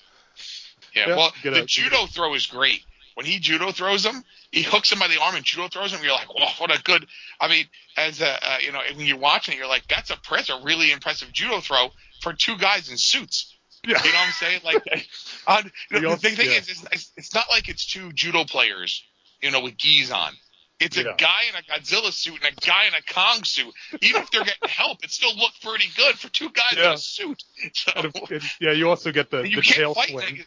[0.95, 2.85] Yeah, Yeah, well the a- judo throw is great
[3.15, 4.23] when he judo throws him
[4.53, 6.83] he hooks him by the arm and judo throws him you're like whoa what a
[6.83, 7.07] good
[7.41, 7.65] i mean
[7.97, 10.61] as a uh, you know when you're watching it you're like that's a that's a
[10.63, 11.89] really impressive judo throw
[12.23, 13.55] for two guys in suits
[13.87, 13.97] Yeah.
[14.05, 14.61] You know what I'm saying?
[14.65, 15.07] Like,
[15.47, 16.59] on, We the all- thing, thing yeah.
[16.59, 19.05] is, it's, it's not like it's two judo players,
[19.41, 20.33] you know, with gis on.
[20.81, 23.73] It's a guy in a Godzilla suit and a guy in a Kong suit.
[24.03, 26.95] Even if they're getting help, it still looked pretty good for two guys in Yeah.
[26.95, 27.43] a suit.
[27.73, 30.17] So, and, yeah, you also get the, You the tail swing.
[30.17, 30.47] like-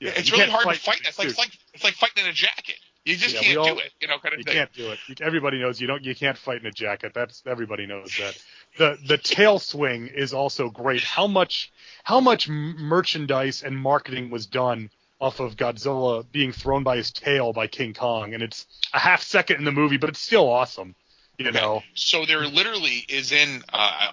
[0.00, 1.00] yeah, it's really hard to fight.
[1.04, 2.76] It's like, it's like it's like fighting in a jacket.
[3.04, 4.54] You just Yeah, can't all- do it, you know, kind of You thing.
[4.54, 4.98] can't do it.
[5.20, 6.04] Everybody knows you don't.
[6.04, 7.12] You can't fight in a jacket.
[7.14, 8.36] That's everybody knows that.
[8.78, 11.02] The the tail swing is also great.
[11.02, 11.72] How much
[12.02, 14.90] how much merchandise and marketing was done
[15.20, 19.22] off of Godzilla being thrown by his tail by King Kong, and it's a half
[19.22, 20.94] second in the movie, but it's still awesome.
[21.38, 21.58] You Okay.
[21.60, 24.10] know, So there literally is in, uh,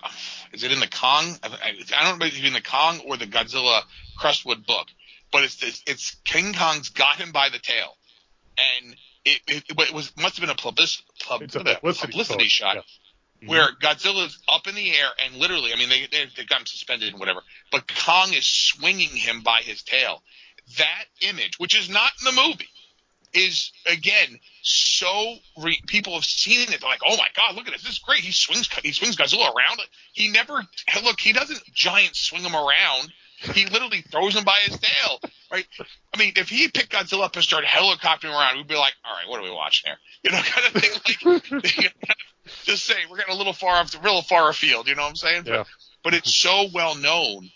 [0.51, 1.37] is it in the Kong?
[1.41, 3.81] I, I I don't know if it's in the Kong or the Godzilla
[4.17, 4.87] Crestwood book,
[5.33, 7.97] but it's this, it's King Kong's got him by the tail,
[8.57, 12.75] and it it, it was must have been a publicity, pub, a publicity, publicity shot
[12.75, 12.81] Yeah.
[13.43, 13.49] Mhm.
[13.49, 16.65] where Godzilla's up in the air and literally, I mean, they they, they got him
[16.67, 20.23] suspended and whatever, but Kong is swinging him by his tail.
[20.77, 22.69] That image, which is not in the movie,
[23.33, 26.79] is again so re- people have seen it.
[26.79, 27.81] They're like, oh my god, look at this!
[27.83, 28.21] This is great.
[28.21, 29.81] He swings he swings Godzilla around.
[30.13, 30.63] He never
[31.03, 31.19] look.
[31.19, 33.11] He doesn't giant swing him around.
[33.43, 35.19] He literally throws him by his tail.
[35.51, 35.67] Right?
[36.13, 39.13] I mean, if he picked Godzilla up and started helicoptering around, we'd be like, all
[39.13, 39.97] right, what are we watching here?
[40.23, 41.51] You know, kind of thing.
[41.51, 41.93] Like,
[42.63, 44.87] just saying, we're getting a little far off, the real far afield.
[44.87, 45.43] You know what I'm saying?
[45.45, 45.57] Yeah.
[45.57, 45.67] But,
[46.03, 47.49] but it's so well known.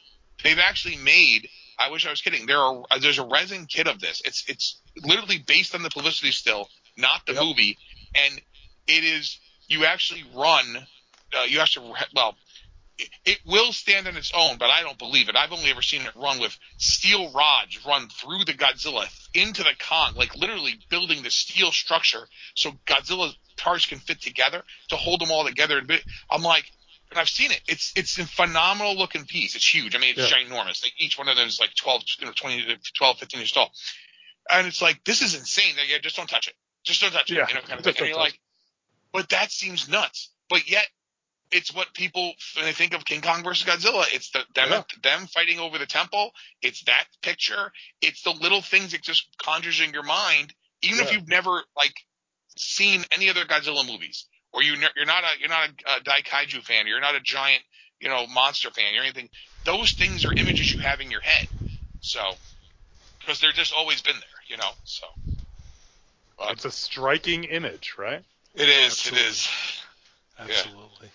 [0.43, 1.49] They've actually made.
[1.79, 2.45] I wish I was kidding.
[2.45, 4.21] There are there's a resin kit of this.
[4.25, 7.43] It's it's literally based on the publicity still, not the Yep.
[7.43, 7.77] movie,
[8.15, 8.41] and
[8.87, 10.65] it is you actually run.
[11.37, 12.35] Uh, you actually well,
[12.97, 15.35] it, it will stand on its own, but I don't believe it.
[15.35, 19.73] I've only ever seen it run with steel rods run through the Godzilla into the
[19.87, 25.21] Kong, like literally building the steel structure so Godzilla's parts can fit together to hold
[25.21, 25.77] them all together.
[25.77, 25.91] And
[26.31, 26.65] I'm like,
[27.09, 27.61] and I've seen it.
[27.67, 29.55] It's it's a phenomenal looking piece.
[29.55, 29.95] It's huge.
[29.95, 30.83] I mean, it's ginormous.
[30.83, 33.71] Like each one of them is like 12, you know, 20, 12, 15 inches tall.
[34.49, 35.75] And it's like, this is insane.
[35.77, 36.53] Like, yeah, just don't touch it.
[36.83, 37.35] Just don't touch it.
[37.35, 37.95] Yeah, You know, kind of thing.
[37.97, 38.39] And you're like,
[39.13, 40.29] but that seems nuts.
[40.49, 40.85] But yet,
[41.51, 44.05] it's what people when they think of King Kong versus Godzilla.
[44.13, 44.83] It's the them Yeah.
[45.01, 46.31] them fighting over the temple.
[46.61, 47.71] It's that picture.
[48.01, 51.93] It's the little things that just conjures in your mind, even if you've never like
[52.57, 55.99] seen any other Godzilla movies, or you ne- you're not a you're not a, a
[56.01, 57.63] Daikaiju fan, you're not a giant
[57.99, 59.29] you know monster fan or anything.
[59.65, 61.47] Those things are images you have in your head.
[61.99, 62.21] So
[63.19, 64.71] because they're just always been there, you know.
[64.83, 65.05] So
[66.49, 68.23] it's a striking image, right?
[68.55, 68.91] it is.
[68.93, 69.21] Absolutely.
[69.21, 69.49] It is.
[70.39, 71.09] Absolutely.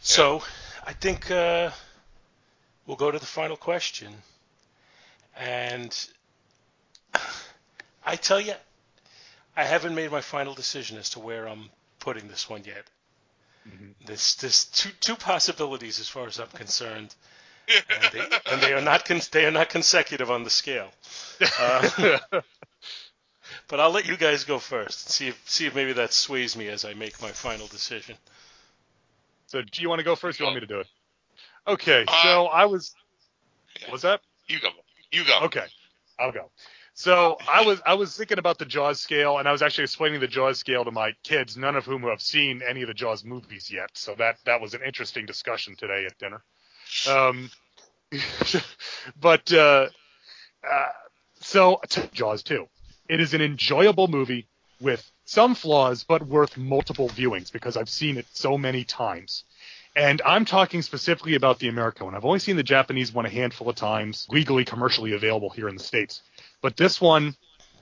[0.00, 0.42] So,
[0.86, 1.70] I think uh,
[2.86, 4.12] we'll go to the final question.
[5.36, 5.94] And
[8.06, 8.54] I tell you,
[9.56, 12.84] I haven't made my final decision as to where I'm putting this one yet.
[14.06, 17.14] There's, there's two, two possibilities as far as I'm concerned,
[17.68, 18.20] and they,
[18.52, 20.90] and they are not con- they are not consecutive on the scale.
[21.60, 22.40] Uh,
[23.68, 25.10] but I'll let you guys go first.
[25.10, 28.16] See if see if maybe that sways me as I make my final decision.
[29.46, 30.40] So, do you want to go first?
[30.40, 30.86] Or you want me to do it?
[31.66, 32.04] Okay.
[32.06, 32.94] Uh, so I was.
[33.80, 33.90] yeah.
[33.90, 34.20] What's that?
[34.48, 34.68] You go.
[35.12, 35.40] You go.
[35.44, 35.64] Okay,
[36.18, 36.50] I'll go.
[36.94, 40.20] So I was I was thinking about the Jaws scale, and I was actually explaining
[40.20, 43.24] the Jaws scale to my kids, none of whom have seen any of the Jaws
[43.24, 43.90] movies yet.
[43.94, 46.42] So that that was an interesting discussion today at dinner.
[47.08, 47.50] Um,
[49.20, 49.88] but uh,
[50.68, 50.88] uh,
[51.40, 51.80] so
[52.12, 52.66] Jaws 2.
[53.08, 54.46] It is an enjoyable movie
[54.80, 59.44] with some flaws, but worth multiple viewings because I've seen it so many times.
[59.94, 62.14] And I'm talking specifically about the American one.
[62.14, 65.76] I've only seen the Japanese one a handful of times, legally commercially available here in
[65.76, 66.22] the states.
[66.60, 67.34] But this one,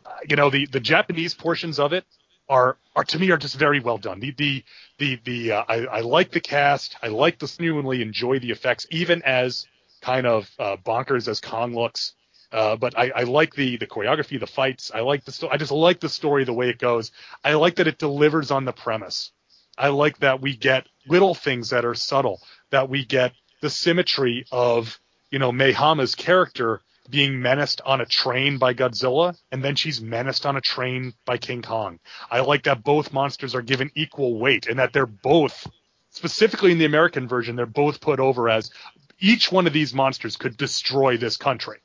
[0.06, 2.04] uh, you know, the the Japanese portions of it
[2.48, 4.20] are are to me are just very well done.
[4.20, 4.64] The the
[4.98, 6.96] the the uh, I, I like the cast.
[7.02, 9.66] I like the genuinely enjoy the effects, even as
[10.00, 12.14] kind of uh, bonkers as Kong looks.
[12.54, 14.92] Uh, but I, I like the the choreography, the fights.
[14.94, 17.10] I like the sto- I just like the story the way it goes.
[17.44, 19.32] I like that it delivers on the premise.
[19.76, 22.40] I like that we get little things that are subtle.
[22.70, 25.00] That we get the symmetry of
[25.32, 26.80] you know Mie Hama's character
[27.10, 31.38] being menaced on a train by Godzilla, and then she's menaced on a train by
[31.38, 31.98] King Kong.
[32.30, 35.66] I like that both monsters are given equal weight, and that they're both,
[36.10, 38.70] specifically in the American version, they're both put over as
[39.18, 41.78] each one of these monsters could destroy this country,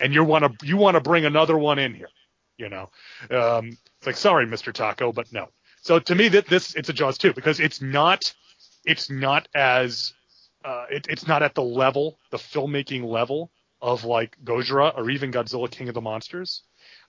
[0.00, 2.10] and you want to you want to bring another one in here,
[2.56, 2.90] you know.
[3.30, 4.72] Um, it's like sorry, Mr.
[4.72, 5.48] Tako, but no.
[5.82, 8.34] So to me, that this it's a Jaws too because it's not
[8.84, 10.12] it's not as
[10.64, 15.32] uh, it, it's not at the level, the filmmaking level of like Gojira or even
[15.32, 16.62] Godzilla King of the Monsters,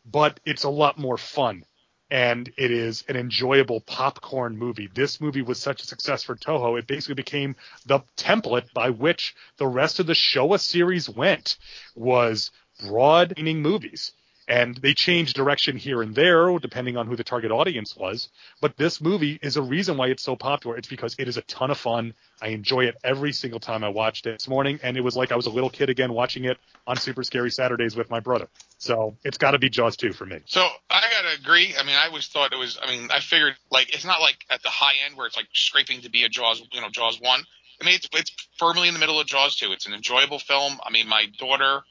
[0.06, 1.66] but it's a lot more fun
[2.12, 4.90] and it is an enjoyable popcorn movie.
[4.94, 9.36] This movie was such a success for Toho, it basically became the template by which
[9.58, 11.58] the rest of the Showa series went
[11.96, 14.12] was broad meaning movies
[14.50, 18.30] and they change direction here and there depending on who the target audience was.
[18.60, 20.76] But this movie is a reason why it's so popular.
[20.76, 22.16] It's because it is a ton of fun.
[22.42, 25.32] I enjoy it every single time I watched it this morning, and it was like
[25.32, 26.58] I was a little kid again watching it
[26.88, 28.48] on Super Scary Saturdays with my brother.
[28.80, 30.40] So it's got to be Jaws 2 for me.
[30.48, 31.76] So I gotta agree.
[31.80, 32.80] I mean, I always thought it was.
[32.82, 35.48] I mean, I figured like it's not like at the high end where it's like
[35.54, 37.42] scraping to be a Jaws, you know, Jaws one.
[37.82, 39.72] I mean, it's it's firmly in the middle of Jaws 2.
[39.74, 40.80] It's an enjoyable film.
[40.84, 41.84] I mean, my daughter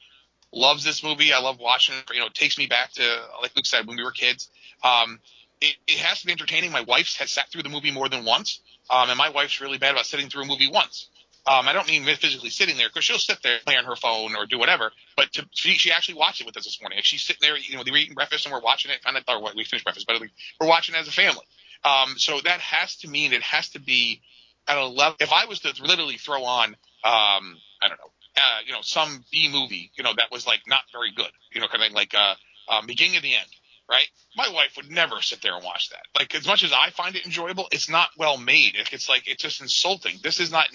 [0.51, 1.33] loves this movie.
[1.33, 2.13] I love watching it.
[2.13, 3.03] You know, it takes me back to,
[3.41, 4.49] like Luke said, when we were kids.
[4.83, 5.19] Um,
[5.61, 6.71] it, it has to be entertaining.
[6.71, 9.77] My wife has sat through the movie more than once, um, and my wife's really
[9.77, 11.09] bad about sitting through a movie once.
[11.47, 14.35] Um, I don't mean physically sitting there because she'll sit there, play on her phone
[14.35, 14.91] or do whatever.
[15.15, 16.97] But to, she, she actually watched it with us this morning.
[16.97, 19.03] Like she's sitting there, you know, they were eating breakfast and we're watching it.
[19.03, 20.21] Kind of, or we finished breakfast, but
[20.59, 21.45] we're watching it as a family.
[21.83, 24.21] Um, so that has to mean it has to be
[24.67, 25.15] at a level.
[25.19, 29.23] If I was to literally throw on, um, I don't know, uh, you know, some
[29.31, 32.13] B movie, you know, that was like not very good, you know, kind of like
[32.15, 32.35] uh,
[32.69, 33.47] um, beginning of the end,
[33.89, 34.07] right?
[34.35, 36.03] My wife would never sit there and watch that.
[36.17, 38.75] Like as much as I find it enjoyable, it's not well made.
[38.91, 40.15] It's like it's just insulting.
[40.23, 40.67] This is not.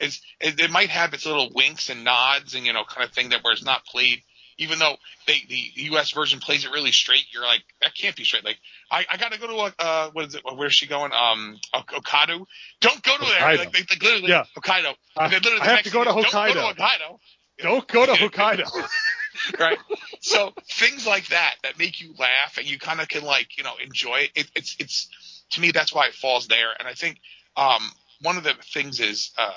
[0.00, 3.14] It's, it, it might have its little winks and nods and you know kind of
[3.14, 4.22] thing that where it's not played
[4.58, 4.96] even though
[5.26, 6.12] they, the U.S.
[6.12, 8.44] version plays it really straight, you're like, that can't be straight.
[8.44, 8.58] Like,
[8.90, 10.42] I, I got to go to a, uh, what is it?
[10.54, 11.12] Where's she going?
[11.12, 12.46] Um, Hokkaido.
[12.80, 13.38] Don't go to Hokkaido.
[13.38, 13.56] there.
[13.58, 14.44] Like, they, they literally, yeah.
[14.56, 14.90] Hokkaido.
[15.16, 16.32] Uh, I have to go to Hokkaido.
[16.32, 17.18] Don't go to Hokkaido.
[17.58, 18.88] Don't go to Hokkaido.
[19.60, 19.78] right.
[20.20, 23.64] So things like that that make you laugh and you kind of can like you
[23.64, 24.50] know enjoy it.
[24.54, 25.08] It's it's
[25.50, 26.68] to me that's why it falls there.
[26.78, 27.20] And I think
[27.56, 27.82] um,
[28.22, 29.52] one of the things is uh,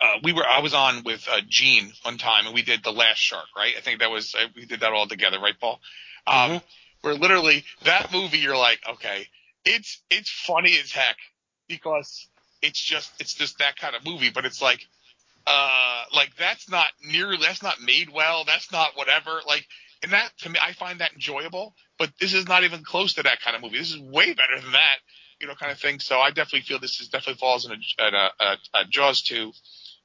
[0.00, 2.92] uh, we were I was on with uh, Gene one time and we did the
[2.92, 3.74] Last Shark, right?
[3.76, 5.80] I think that was uh, we did that all together, right, Paul?
[6.26, 6.56] Um, mm-hmm.
[7.02, 9.26] Where literally that movie, you're like, okay,
[9.64, 11.16] it's it's funny as heck
[11.68, 12.26] because
[12.62, 14.86] it's just it's just that kind of movie, but it's like,
[15.46, 19.66] uh, like that's not nearly that's not made well, that's not whatever, like.
[20.00, 23.24] And that to me, I find that enjoyable, but this is not even close to
[23.24, 23.78] that kind of movie.
[23.78, 24.96] This is way better than that,
[25.40, 26.00] you know, kind of thing.
[26.00, 29.52] So I definitely feel this is definitely falls in a, a, a, a Jaws 2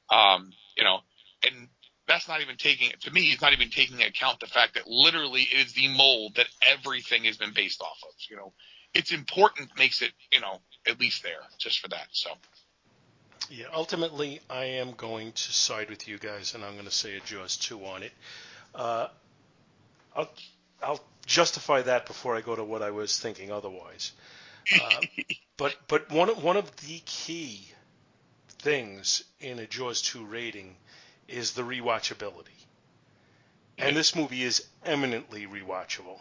[0.10, 1.00] um, you know,
[1.46, 1.68] and
[2.08, 3.32] that's not even taking it to me.
[3.32, 7.24] It's not even taking account the fact that literally it is the mold that everything
[7.26, 8.14] has been based off of.
[8.30, 8.54] You know,
[8.94, 12.08] it's important makes it you know at least there just for that.
[12.12, 12.32] So.
[13.50, 17.18] Yeah, ultimately, I am going to side with you guys, and I'm going to say
[17.18, 18.14] a Jaws two on it.
[18.74, 19.08] Uh,
[20.16, 20.30] I'll
[20.82, 24.14] I'll justify that before I go to what I was thinking otherwise.
[24.72, 25.02] Uh,
[25.58, 27.68] but but one one of the key
[28.64, 30.76] things in a Jaws 2 rating
[31.28, 32.48] is the rewatchability.
[33.78, 36.20] And this movie is eminently rewatchable.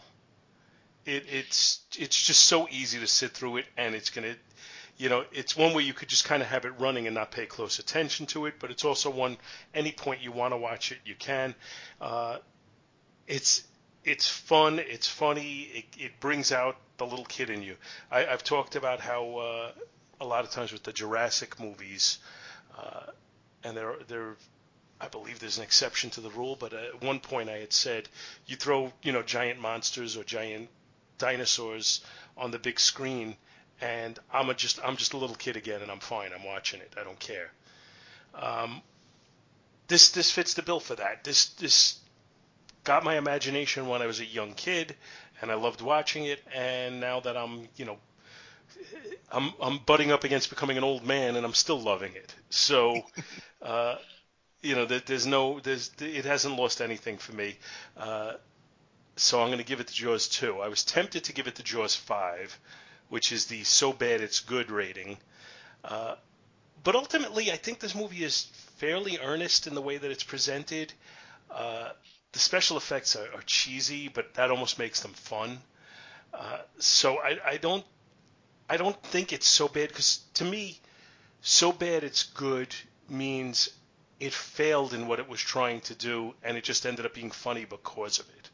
[1.05, 4.35] It, it's it's just so easy to sit through it, and it's gonna,
[4.97, 7.31] you know, it's one where you could just kind of have it running and not
[7.31, 8.55] pay close attention to it.
[8.59, 9.37] But it's also one
[9.73, 11.55] any point you want to watch it, you can.
[12.01, 12.37] Uh,
[13.27, 13.63] it's
[14.03, 17.75] it's fun, it's funny, it, it brings out the little kid in you.
[18.11, 19.71] I, I've talked about how uh,
[20.21, 22.19] a lot of times with the Jurassic movies,
[22.77, 23.11] uh,
[23.63, 24.35] and they're they're
[25.01, 28.07] I believe there's an exception to the rule, but at one point I had said
[28.45, 30.69] you throw you know giant monsters or giant
[31.17, 32.01] dinosaurs
[32.37, 33.35] on the big screen,
[33.81, 36.31] and I'm a just I'm just a little kid again, and I'm fine.
[36.33, 36.93] I'm watching it.
[36.99, 37.51] I don't care.
[38.35, 38.81] Um,
[39.87, 41.23] this this fits the bill for that.
[41.23, 41.99] This this
[42.83, 44.95] got my imagination when I was a young kid,
[45.41, 46.41] and I loved watching it.
[46.53, 47.97] And now that I'm you know
[49.31, 52.33] I'm I'm butting up against becoming an old man, and I'm still loving it.
[52.49, 53.01] So.
[53.61, 53.95] Uh,
[54.61, 57.57] you know, there's no, there's, it hasn't lost anything for me.
[57.95, 58.33] Uh,
[59.15, 60.59] so I'm going to give it to Jaws 2.
[60.59, 62.59] I was tempted to give it to Jaws 5,
[63.09, 65.17] which is the so bad it's good rating.
[65.83, 66.15] Uh,
[66.83, 68.47] but ultimately, I think this movie is
[68.77, 70.93] fairly earnest in the way that it's presented.
[71.51, 71.89] Uh,
[72.33, 75.61] the special effects are, are, cheesy, but that almost makes them fun.
[76.33, 77.85] Uh, so I, I, don't,
[78.67, 80.79] I don't think it's so bad because to me,
[81.41, 82.75] so bad it's good
[83.07, 83.69] means
[84.19, 87.31] it failed in what it was trying to do, and it just ended up being
[87.31, 88.49] funny because of it.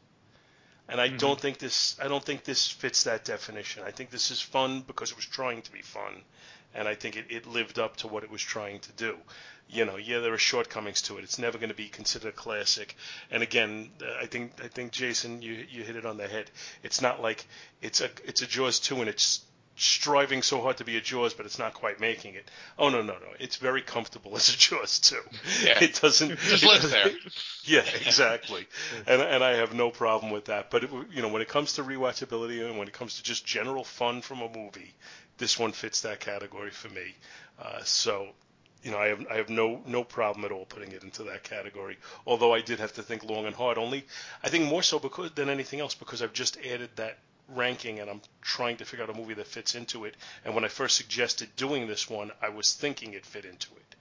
[0.88, 1.16] And I mm-hmm.
[1.18, 3.84] don't think this I don't think this fits that definition.
[3.86, 6.22] I think this is fun because it was trying to be fun,
[6.74, 9.16] and I think it, it lived up to what it was trying to do.
[9.68, 11.24] You know, yeah, there are shortcomings to it.
[11.24, 12.96] It's never going to be considered a classic.
[13.30, 13.90] And again,
[14.20, 16.50] I think I think Jason, you you hit it on the head.
[16.82, 17.46] It's not like
[17.80, 19.42] it's a it's a Jaws two and it's
[19.80, 22.50] striving so hard to be a Jaws, but it's not quite making it.
[22.78, 23.28] Oh no, no, no!
[23.38, 25.20] It's very comfortable as a Jaws too.
[25.64, 25.82] Yeah.
[25.82, 27.10] It doesn't just lives there.
[27.64, 28.66] Yeah, exactly.
[29.06, 30.70] and and I have no problem with that.
[30.70, 33.46] But it, you know, when it comes to rewatchability and when it comes to just
[33.46, 34.94] general fun from a movie,
[35.40, 37.16] this one fits that category for me.
[37.60, 38.28] Uh, so
[38.84, 41.42] you know, I have I have no no problem at all putting it into that
[41.42, 41.98] category.
[42.26, 43.78] Although I did have to think long and hard.
[43.78, 44.04] Only
[44.42, 47.18] I think more so because than anything else because I've just added that
[47.48, 50.14] ranking and I'm trying to figure out a movie that fits into it.
[50.44, 53.96] And when I first suggested doing this one, I was thinking it fit into it.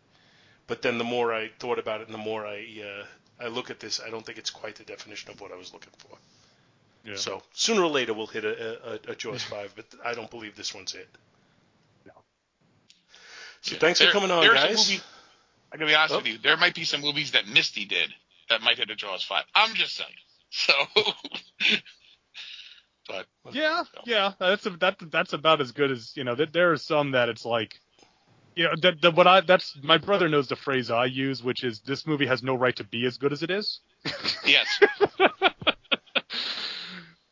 [0.68, 3.06] But then the more I thought about it and the more I uh,
[3.44, 5.74] I look at this, I don't think it's quite the definition of what I was
[5.74, 6.18] looking for.
[7.06, 7.16] Yeah.
[7.16, 10.56] So sooner or later we'll hit a, a, a Jaws five, but I don't believe
[10.56, 11.07] this one's it.
[13.60, 13.69] No.
[13.69, 13.80] So yeah.
[13.80, 14.90] thanks there, for coming on, guys.
[14.90, 15.02] Movie,
[15.72, 16.18] I'm gonna be honest oh.
[16.18, 16.38] with you.
[16.38, 18.10] There might be some movies that Misty did
[18.49, 19.44] that might hit a Jaws five.
[19.53, 20.10] I'm just saying.
[20.52, 20.73] So
[23.10, 24.02] But yeah, so.
[24.06, 26.36] yeah, that's a, that that's about as good as you know.
[26.36, 27.80] That there are some that it's like,
[28.56, 31.64] you know, that, that what I that's my brother knows the phrase I use, which
[31.64, 33.80] is this movie has no right to be as good as it is.
[34.45, 34.68] Yes.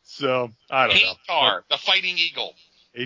[0.02, 1.14] so I don't know.
[1.28, 2.54] Ator, the Fighting Eagle,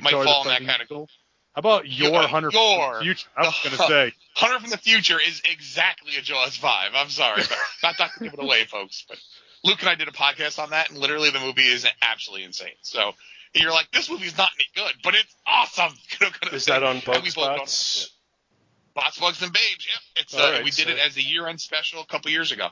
[0.03, 1.05] might fall in that category.
[1.05, 1.09] Eagle.
[1.55, 3.29] How about your uh, Hunter your, from the future?
[3.37, 6.93] I was going to say Hunter from the future is exactly a Jaws five.
[6.95, 9.05] I'm sorry, but not, not to give it away, folks.
[9.07, 9.19] But
[9.63, 12.71] Luke and I did a podcast on that, and literally the movie is absolutely insane.
[12.81, 13.13] So
[13.55, 15.93] you're like, this movie's not any good, but it's awesome.
[16.53, 18.11] is that on Bug Spots?
[18.95, 19.87] Bots, Bugs, and Babes.
[19.87, 20.93] Yeah, it's uh, right, we did so.
[20.93, 22.69] it as a year-end special a couple years ago.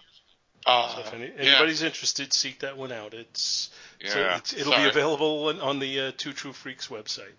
[0.66, 1.88] Uh, so if any, anybody's yeah.
[1.88, 3.14] interested, seek that one out.
[3.14, 3.70] It's,
[4.00, 4.84] yeah, so it's it'll sorry.
[4.84, 7.32] be available on, on the uh, Two True Freaks website.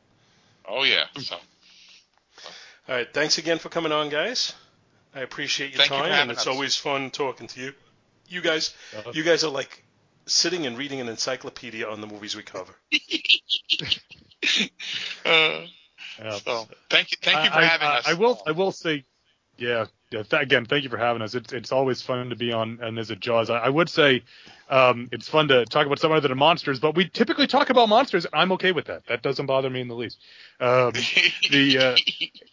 [0.68, 1.06] Oh yeah.
[1.20, 1.36] So.
[2.88, 3.08] All right.
[3.14, 4.54] Thanks again for coming on, guys.
[5.14, 6.48] I appreciate your Thank time, you and it's us.
[6.48, 7.74] always fun talking to you
[8.32, 9.84] you guys, uh, you guys are like
[10.26, 12.74] sitting and reading an encyclopedia on the movies we cover.
[15.26, 15.66] uh.
[16.40, 18.08] So thank you, thank you for I, having I, us.
[18.08, 19.06] I will, I will say,
[19.58, 20.24] yeah, yeah.
[20.24, 21.36] Th- again, thank you for having us.
[21.36, 23.50] It's it's always fun to be on and there's a Jaws.
[23.50, 24.24] I, I would say,
[24.72, 27.90] um, it's fun to talk about some other than monsters, but we typically talk about
[27.90, 29.06] monsters, and I'm okay with that.
[29.08, 30.18] That doesn't bother me in the least.
[30.62, 30.94] Um,
[31.52, 31.96] the uh,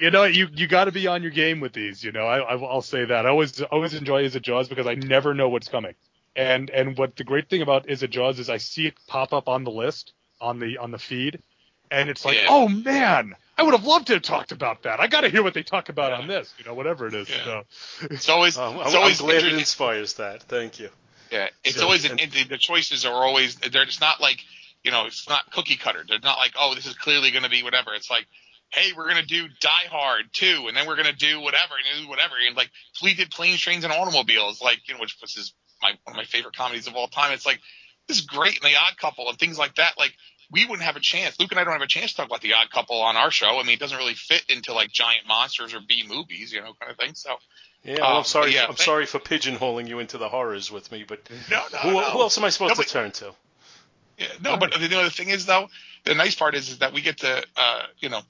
[0.01, 2.03] you know you you got to be on your game with these.
[2.03, 3.25] You know, I, I will say that.
[3.25, 5.95] I always always enjoy Is It Jaws because I never know what's coming.
[6.35, 9.33] And and what the great thing about Is It Jaws is I see it pop
[9.33, 11.41] up on the list on the on the feed,
[11.91, 12.49] and it's like, yeah.
[12.49, 14.99] oh man, I would have loved to have talked about that.
[14.99, 16.19] I got to hear what they talk about yeah.
[16.19, 17.29] on this, you know, whatever it is.
[17.29, 17.45] Yeah.
[17.45, 17.63] So.
[18.11, 20.43] It's always, um, it's always I'm glad it inspires that.
[20.45, 20.91] Thank you.
[21.31, 24.39] Yeah, it's so, always and, the choices are always they're just not like
[24.83, 26.05] you know it's not cookie cutter.
[26.09, 27.95] They're not like oh this is clearly going to be whatever.
[27.95, 28.27] It's like
[28.71, 31.75] hey we're going to do Die Hard too, and then we're going to do whatever
[31.75, 32.35] and do whatever.
[32.47, 32.71] And like
[33.03, 36.25] we did Planes, Trains, and Automobiles, like you know which was my one of my
[36.25, 37.33] favorite comedies of all time.
[37.33, 37.61] It's like
[38.07, 39.95] this is great, and The Odd Couple and things like that.
[39.99, 40.15] Like
[40.51, 41.39] we wouldn't have a chance.
[41.39, 43.31] Luke and I don't have a chance to talk about The Odd Couple on our
[43.31, 43.59] show.
[43.59, 46.73] I mean, it doesn't really fit into like giant monsters or B movies, you know,
[46.81, 47.15] kind of thing.
[47.15, 47.37] So.
[47.85, 48.55] Yeah, well, um, I'm sorry.
[48.55, 51.79] Yeah, I'm thank- sorry for pigeonholing you into the horrors with me, but no, no,
[51.79, 52.03] who, no.
[52.11, 53.35] who else am I supposed no, but, to turn to?
[54.19, 55.69] Yeah, no, but the other thing is though,
[56.05, 58.21] the nice part is, is that we get to, uh, you know,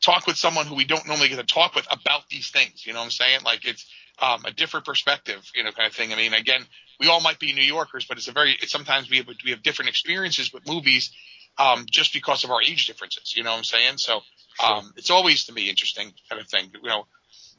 [0.00, 2.86] talk with someone who we don't normally get to talk with about these things.
[2.86, 3.40] You know what I'm saying?
[3.44, 3.86] Like it's
[4.20, 6.12] um, a different perspective, you know, kind of thing.
[6.12, 6.64] I mean, again,
[6.98, 9.50] we all might be New Yorkers, but it's a very it's, sometimes we have we
[9.50, 11.10] have different experiences with movies
[11.58, 13.34] um, just because of our age differences.
[13.36, 13.98] You know what I'm saying?
[13.98, 14.20] So
[14.62, 16.70] um, it's always to me interesting kind of thing.
[16.82, 17.06] You know,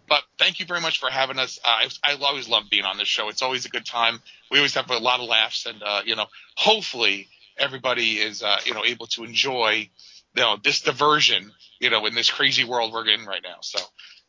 [0.08, 1.60] but thank you very much for having us.
[1.64, 3.30] Uh, I, I always love being on this show.
[3.30, 4.22] It's always a good time.
[4.52, 6.26] We always have a lot of laughs, and uh, you know,
[6.56, 7.28] hopefully
[7.58, 9.90] everybody is uh, you know able to enjoy
[10.36, 13.58] you know this diversion you know in this crazy world we're in right now.
[13.62, 13.80] So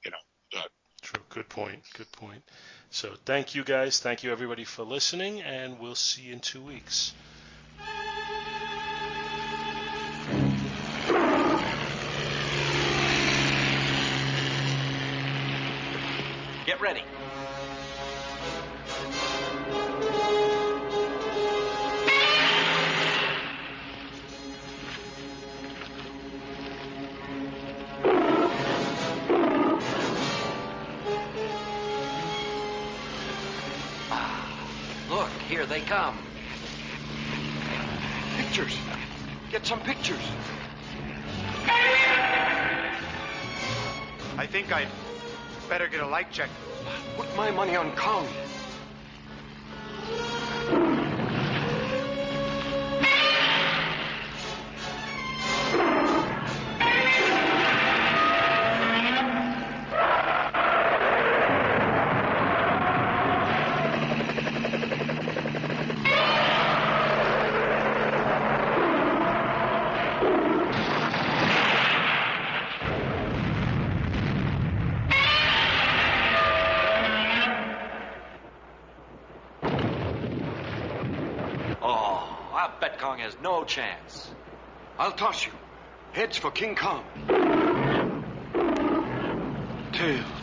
[0.05, 0.61] you know.
[0.61, 0.63] Uh,
[1.01, 1.23] True.
[1.31, 1.83] Good point.
[1.97, 2.43] Good point.
[2.91, 4.01] So thank you guys.
[4.01, 7.13] Thank you everybody for listening, and we'll see you in two weeks.
[16.79, 17.03] Get ready.
[34.11, 34.69] Ah,
[35.11, 36.17] look, here they come.
[38.37, 38.79] Pictures.
[39.51, 40.21] Get some pictures.
[44.37, 44.89] I think I'd
[45.69, 46.49] better get a light check.
[47.39, 48.27] My money on Kong.
[85.09, 85.53] I'll toss you.
[86.13, 87.03] Heads for King Kong.
[89.95, 90.38] Tails.